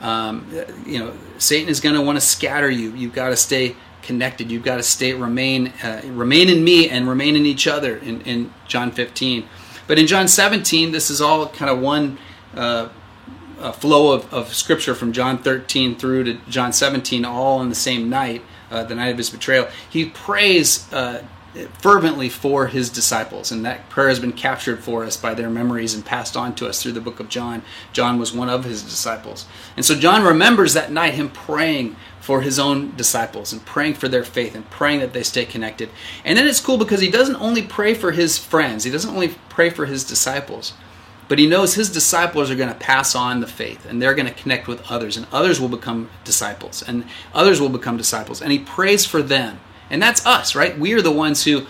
Um, 0.00 0.50
you 0.86 0.98
know, 0.98 1.12
Satan 1.36 1.68
is 1.68 1.78
going 1.78 1.94
to 1.94 2.00
want 2.00 2.16
to 2.16 2.22
scatter 2.22 2.70
you. 2.70 2.92
You've 2.92 3.12
got 3.12 3.28
to 3.28 3.36
stay 3.36 3.76
connected. 4.00 4.50
You've 4.50 4.64
got 4.64 4.76
to 4.76 4.82
stay 4.82 5.12
remain 5.12 5.74
uh, 5.84 6.00
remain 6.06 6.48
in 6.48 6.64
me 6.64 6.88
and 6.88 7.06
remain 7.06 7.36
in 7.36 7.44
each 7.44 7.66
other. 7.66 7.98
In, 7.98 8.22
in 8.22 8.54
John 8.66 8.90
15, 8.92 9.46
but 9.86 9.98
in 9.98 10.06
John 10.06 10.26
17, 10.26 10.92
this 10.92 11.10
is 11.10 11.20
all 11.20 11.48
kind 11.48 11.70
of 11.70 11.80
one 11.80 12.16
uh, 12.54 12.88
flow 13.72 14.12
of, 14.12 14.32
of 14.32 14.54
scripture 14.54 14.94
from 14.94 15.12
John 15.12 15.36
13 15.36 15.96
through 15.96 16.24
to 16.24 16.34
John 16.48 16.72
17, 16.72 17.26
all 17.26 17.58
on 17.58 17.68
the 17.68 17.74
same 17.74 18.08
night, 18.08 18.40
uh, 18.76 18.84
the 18.84 18.94
night 18.94 19.08
of 19.08 19.18
his 19.18 19.30
betrayal. 19.30 19.68
He 19.88 20.04
prays 20.06 20.92
uh, 20.92 21.24
fervently 21.78 22.28
for 22.28 22.66
his 22.66 22.90
disciples, 22.90 23.50
and 23.50 23.64
that 23.64 23.88
prayer 23.88 24.08
has 24.08 24.20
been 24.20 24.32
captured 24.32 24.82
for 24.82 25.04
us 25.04 25.16
by 25.16 25.34
their 25.34 25.48
memories 25.48 25.94
and 25.94 26.04
passed 26.04 26.36
on 26.36 26.54
to 26.56 26.68
us 26.68 26.82
through 26.82 26.92
the 26.92 27.00
book 27.00 27.18
of 27.20 27.28
John. 27.28 27.62
John 27.92 28.18
was 28.18 28.32
one 28.32 28.50
of 28.50 28.64
his 28.64 28.82
disciples. 28.82 29.46
And 29.76 29.84
so 29.84 29.94
John 29.94 30.22
remembers 30.22 30.74
that 30.74 30.92
night 30.92 31.14
him 31.14 31.30
praying 31.30 31.96
for 32.20 32.42
his 32.42 32.58
own 32.58 32.94
disciples 32.96 33.52
and 33.52 33.64
praying 33.64 33.94
for 33.94 34.08
their 34.08 34.24
faith 34.24 34.54
and 34.54 34.68
praying 34.68 35.00
that 35.00 35.12
they 35.12 35.22
stay 35.22 35.46
connected. 35.46 35.88
And 36.24 36.36
then 36.36 36.46
it's 36.46 36.60
cool 36.60 36.76
because 36.76 37.00
he 37.00 37.10
doesn't 37.10 37.36
only 37.36 37.62
pray 37.62 37.94
for 37.94 38.10
his 38.12 38.36
friends, 38.36 38.84
he 38.84 38.90
doesn't 38.90 39.10
only 39.10 39.34
pray 39.48 39.70
for 39.70 39.86
his 39.86 40.04
disciples. 40.04 40.74
But 41.28 41.38
he 41.38 41.46
knows 41.46 41.74
his 41.74 41.90
disciples 41.90 42.50
are 42.50 42.56
going 42.56 42.68
to 42.68 42.74
pass 42.74 43.14
on 43.14 43.40
the 43.40 43.46
faith 43.46 43.84
and 43.84 44.00
they're 44.00 44.14
going 44.14 44.28
to 44.28 44.34
connect 44.34 44.68
with 44.68 44.88
others, 44.90 45.16
and 45.16 45.26
others 45.32 45.60
will 45.60 45.68
become 45.68 46.08
disciples, 46.24 46.82
and 46.86 47.04
others 47.34 47.60
will 47.60 47.68
become 47.68 47.96
disciples. 47.96 48.40
And 48.40 48.52
he 48.52 48.58
prays 48.58 49.04
for 49.04 49.22
them 49.22 49.58
and 49.90 50.02
that's 50.02 50.24
us, 50.26 50.54
right? 50.54 50.78
We 50.78 50.92
are 50.94 51.02
the 51.02 51.12
ones 51.12 51.44
who 51.44 51.66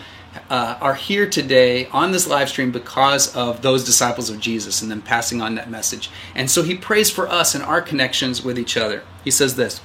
uh, 0.51 0.79
are 0.81 0.95
here 0.95 1.29
today 1.29 1.87
on 1.87 2.12
this 2.12 2.27
live 2.27 2.49
stream 2.49 2.71
because 2.71 3.35
of 3.35 3.62
those 3.62 3.85
disciples 3.85 4.31
of 4.31 4.40
Jesus 4.40 4.83
and 4.83 4.90
them 4.90 5.03
passing 5.03 5.42
on 5.42 5.55
that 5.57 5.71
message. 5.71 6.11
And 6.35 6.51
so 6.51 6.62
he 6.62 6.77
prays 6.77 7.11
for 7.11 7.29
us 7.29 7.55
and 7.55 7.62
our 7.64 7.81
connections 7.81 8.42
with 8.42 8.59
each 8.59 8.77
other. 8.77 9.03
He 9.25 9.31
says 9.31 9.57
this 9.57 9.81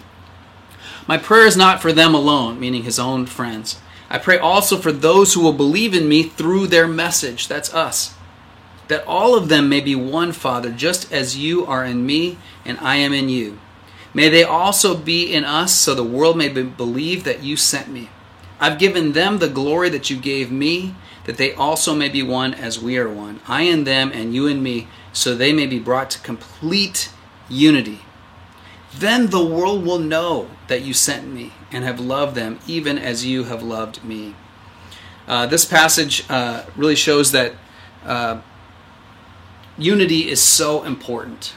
My 1.07 1.17
prayer 1.17 1.45
is 1.45 1.57
not 1.57 1.81
for 1.81 1.91
them 1.91 2.13
alone, 2.13 2.59
meaning 2.59 2.83
his 2.83 2.99
own 2.99 3.25
friends. 3.25 3.79
I 4.09 4.17
pray 4.17 4.37
also 4.37 4.77
for 4.77 4.91
those 4.91 5.33
who 5.33 5.41
will 5.41 5.53
believe 5.53 5.93
in 5.93 6.07
me 6.09 6.23
through 6.23 6.67
their 6.67 6.87
message. 6.87 7.47
That's 7.47 7.73
us. 7.73 8.13
That 8.91 9.07
all 9.07 9.37
of 9.37 9.47
them 9.47 9.69
may 9.69 9.79
be 9.79 9.95
one, 9.95 10.33
Father, 10.33 10.69
just 10.69 11.13
as 11.13 11.37
you 11.37 11.65
are 11.65 11.85
in 11.85 12.05
me 12.05 12.37
and 12.65 12.77
I 12.79 12.97
am 12.97 13.13
in 13.13 13.29
you. 13.29 13.57
May 14.13 14.27
they 14.27 14.43
also 14.43 14.97
be 14.97 15.33
in 15.33 15.45
us, 15.45 15.73
so 15.73 15.95
the 15.95 16.03
world 16.03 16.37
may 16.37 16.49
be, 16.49 16.63
believe 16.63 17.23
that 17.23 17.41
you 17.41 17.55
sent 17.55 17.87
me. 17.87 18.09
I've 18.59 18.77
given 18.77 19.13
them 19.13 19.37
the 19.37 19.47
glory 19.47 19.87
that 19.91 20.09
you 20.09 20.17
gave 20.17 20.51
me, 20.51 20.93
that 21.23 21.37
they 21.37 21.53
also 21.53 21.95
may 21.95 22.09
be 22.09 22.21
one 22.21 22.53
as 22.53 22.81
we 22.81 22.97
are 22.97 23.07
one. 23.07 23.39
I 23.47 23.61
and 23.61 23.87
them, 23.87 24.11
and 24.13 24.35
you 24.35 24.45
and 24.45 24.61
me, 24.61 24.89
so 25.13 25.35
they 25.35 25.53
may 25.53 25.67
be 25.67 25.79
brought 25.79 26.09
to 26.09 26.19
complete 26.19 27.13
unity. 27.47 28.01
Then 28.93 29.27
the 29.27 29.45
world 29.45 29.85
will 29.85 29.99
know 29.99 30.49
that 30.67 30.81
you 30.81 30.93
sent 30.93 31.33
me 31.33 31.53
and 31.71 31.85
have 31.85 32.01
loved 32.01 32.35
them, 32.35 32.59
even 32.67 32.97
as 32.97 33.25
you 33.25 33.45
have 33.45 33.63
loved 33.63 34.03
me. 34.03 34.35
Uh, 35.29 35.45
this 35.45 35.63
passage 35.63 36.25
uh, 36.29 36.65
really 36.75 36.97
shows 36.97 37.31
that 37.31 37.53
uh, 38.03 38.41
unity 39.77 40.29
is 40.29 40.41
so 40.41 40.83
important. 40.83 41.53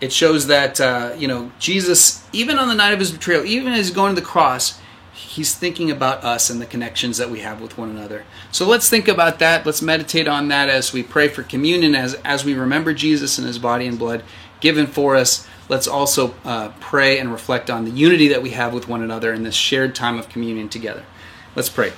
It 0.00 0.12
shows 0.12 0.46
that 0.46 0.80
uh, 0.80 1.14
you 1.16 1.26
know 1.26 1.50
Jesus, 1.58 2.24
even 2.32 2.58
on 2.58 2.68
the 2.68 2.74
night 2.74 2.92
of 2.92 3.00
his 3.00 3.10
betrayal, 3.10 3.44
even 3.44 3.72
as 3.72 3.86
he's 3.86 3.94
going 3.94 4.14
to 4.14 4.20
the 4.20 4.26
cross, 4.26 4.80
he's 5.12 5.54
thinking 5.54 5.90
about 5.90 6.24
us 6.24 6.50
and 6.50 6.60
the 6.60 6.66
connections 6.66 7.16
that 7.18 7.30
we 7.30 7.40
have 7.40 7.60
with 7.60 7.76
one 7.76 7.90
another. 7.90 8.24
So 8.52 8.66
let's 8.66 8.88
think 8.88 9.08
about 9.08 9.40
that. 9.40 9.66
Let's 9.66 9.82
meditate 9.82 10.28
on 10.28 10.48
that 10.48 10.68
as 10.68 10.92
we 10.92 11.02
pray 11.02 11.28
for 11.28 11.42
communion, 11.42 11.94
as 11.94 12.14
as 12.24 12.44
we 12.44 12.54
remember 12.54 12.94
Jesus 12.94 13.38
and 13.38 13.46
His 13.46 13.58
body 13.58 13.86
and 13.86 13.98
blood 13.98 14.22
given 14.60 14.86
for 14.86 15.16
us. 15.16 15.46
Let's 15.68 15.86
also 15.86 16.34
uh, 16.44 16.70
pray 16.80 17.18
and 17.18 17.30
reflect 17.30 17.68
on 17.68 17.84
the 17.84 17.90
unity 17.90 18.28
that 18.28 18.42
we 18.42 18.50
have 18.50 18.72
with 18.72 18.88
one 18.88 19.02
another 19.02 19.34
in 19.34 19.42
this 19.42 19.54
shared 19.54 19.94
time 19.94 20.18
of 20.18 20.28
communion 20.28 20.68
together. 20.68 21.04
Let's 21.54 21.68
pray. 21.68 21.92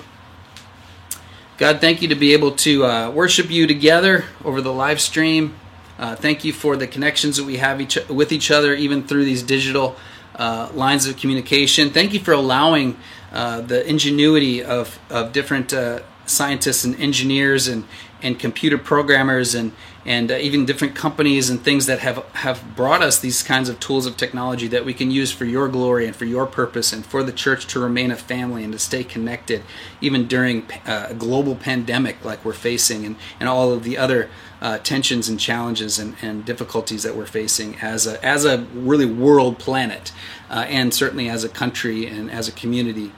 God, 1.61 1.83
thank 1.83 2.01
you 2.01 2.09
to 2.09 2.15
be 2.15 2.33
able 2.33 2.53
to 2.53 2.87
uh, 2.87 3.11
worship 3.11 3.51
you 3.51 3.67
together 3.67 4.25
over 4.47 4.63
the 4.63 4.73
live 4.73 4.99
stream. 4.99 5.55
Uh, 5.99 6.17
thank 6.17 6.43
you 6.43 6.55
for 6.55 6.75
the 6.75 6.87
connections 6.87 7.37
that 7.37 7.45
we 7.45 7.59
have 7.59 7.83
each, 7.83 7.99
with 8.09 8.33
each 8.33 8.51
other, 8.51 8.73
even 8.73 9.07
through 9.07 9.27
these 9.27 9.43
digital 9.43 9.95
uh, 10.37 10.71
lines 10.73 11.07
of 11.07 11.19
communication. 11.19 11.91
Thank 11.91 12.15
you 12.15 12.21
for 12.21 12.33
allowing 12.33 12.97
uh, 13.31 13.61
the 13.61 13.87
ingenuity 13.87 14.65
of, 14.65 14.99
of 15.11 15.33
different 15.35 15.75
uh, 15.75 16.01
scientists 16.25 16.85
and 16.85 16.99
engineers 16.99 17.69
and, 17.69 17.85
and 18.23 18.39
computer 18.39 18.79
programmers 18.79 19.55
and, 19.55 19.73
and 20.07 20.31
uh, 20.31 20.37
even 20.37 20.65
different 20.65 20.95
companies 20.95 21.51
and 21.51 21.63
things 21.63 21.87
that 21.87 21.99
have, 21.99 22.25
have 22.37 22.75
brought 22.75 23.03
us 23.03 23.19
these 23.19 23.43
kinds 23.43 23.69
of 23.69 23.79
tools 23.81 24.07
of 24.07 24.17
technology 24.17 24.67
that 24.67 24.85
we 24.85 24.95
can 24.95 25.11
use 25.11 25.31
for 25.31 25.45
your 25.45 25.69
glory 25.69 26.07
and 26.07 26.17
for 26.17 26.25
your 26.25 26.47
purpose 26.47 26.93
and 26.93 27.05
for 27.05 27.23
the 27.23 27.33
church 27.33 27.67
to 27.67 27.79
remain 27.79 28.11
a 28.11 28.17
family 28.17 28.65
and 28.65 28.73
to 28.73 28.79
stay 28.79 29.05
connected 29.05 29.63
even 30.01 30.27
during 30.27 30.65
uh, 30.87 31.09
a 31.11 31.15
global 31.15 31.55
pandemic 31.55 32.25
like 32.25 32.43
we're 32.45 32.53
facing 32.53 33.05
and, 33.05 33.17
and 33.39 33.49
all 33.49 33.73
of 33.73 33.85
the 33.85 33.99
other 33.99 34.31
uh, 34.63 34.79
tensions 34.79 35.29
and 35.29 35.39
challenges 35.39 35.99
and, 35.99 36.17
and, 36.21 36.45
difficulties 36.45 37.03
that 37.03 37.17
we're 37.17 37.27
facing 37.27 37.77
as 37.81 38.07
a, 38.07 38.23
as 38.25 38.45
a 38.45 38.59
really 38.75 39.07
world 39.07 39.59
planet 39.59 40.13
uh, 40.51 40.67
and 40.69 40.93
certainly 40.93 41.31
as 41.31 41.45
a 41.45 41.49
country 41.49 42.07
and 42.07 42.31
as 42.31 42.47
a 42.47 42.53
community. 42.53 43.13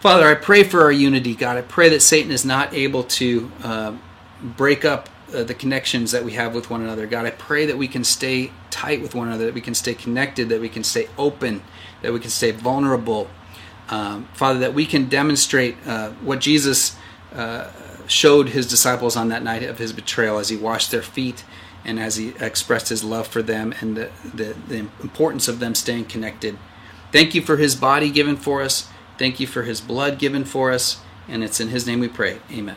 Father, 0.00 0.26
I 0.28 0.34
pray 0.34 0.64
for 0.64 0.82
our 0.82 0.92
unity, 0.92 1.34
God. 1.34 1.56
I 1.56 1.62
pray 1.62 1.88
that 1.90 2.02
Satan 2.02 2.30
is 2.30 2.44
not 2.44 2.72
able 2.72 3.04
to 3.04 3.52
uh, 3.62 3.96
break 4.42 4.84
up 4.84 5.08
uh, 5.34 5.42
the 5.42 5.54
connections 5.54 6.12
that 6.12 6.24
we 6.24 6.32
have 6.32 6.54
with 6.54 6.70
one 6.70 6.82
another. 6.82 7.06
God, 7.06 7.26
I 7.26 7.30
pray 7.30 7.66
that 7.66 7.78
we 7.78 7.88
can 7.88 8.04
stay 8.04 8.52
tight 8.70 9.02
with 9.02 9.14
one 9.14 9.28
another, 9.28 9.46
that 9.46 9.54
we 9.54 9.60
can 9.60 9.74
stay 9.74 9.94
connected, 9.94 10.48
that 10.48 10.60
we 10.60 10.68
can 10.68 10.84
stay 10.84 11.08
open, 11.16 11.62
that 12.02 12.12
we 12.12 12.20
can 12.20 12.30
stay 12.30 12.50
vulnerable. 12.50 13.28
Um, 13.88 14.28
Father, 14.34 14.58
that 14.60 14.74
we 14.74 14.86
can 14.86 15.08
demonstrate 15.08 15.76
uh, 15.86 16.10
what 16.22 16.40
Jesus 16.40 16.96
uh, 17.34 17.70
showed 18.06 18.50
his 18.50 18.66
disciples 18.66 19.16
on 19.16 19.28
that 19.28 19.42
night 19.42 19.62
of 19.62 19.78
his 19.78 19.92
betrayal 19.92 20.38
as 20.38 20.48
he 20.48 20.56
washed 20.56 20.90
their 20.90 21.02
feet 21.02 21.44
and 21.84 21.98
as 21.98 22.16
He 22.16 22.34
expressed 22.38 22.88
His 22.88 23.02
love 23.02 23.26
for 23.26 23.42
them 23.42 23.74
and 23.80 23.96
the, 23.96 24.10
the, 24.34 24.54
the 24.68 24.88
importance 25.02 25.48
of 25.48 25.58
them 25.58 25.74
staying 25.74 26.04
connected. 26.04 26.58
Thank 27.12 27.34
you 27.34 27.42
for 27.42 27.56
His 27.56 27.74
body 27.74 28.10
given 28.10 28.36
for 28.36 28.62
us. 28.62 28.88
Thank 29.18 29.40
you 29.40 29.46
for 29.46 29.62
His 29.62 29.80
blood 29.80 30.18
given 30.18 30.44
for 30.44 30.70
us. 30.70 31.00
And 31.26 31.42
it's 31.42 31.60
in 31.60 31.68
His 31.68 31.86
name 31.86 32.00
we 32.00 32.08
pray. 32.08 32.40
Amen. 32.52 32.76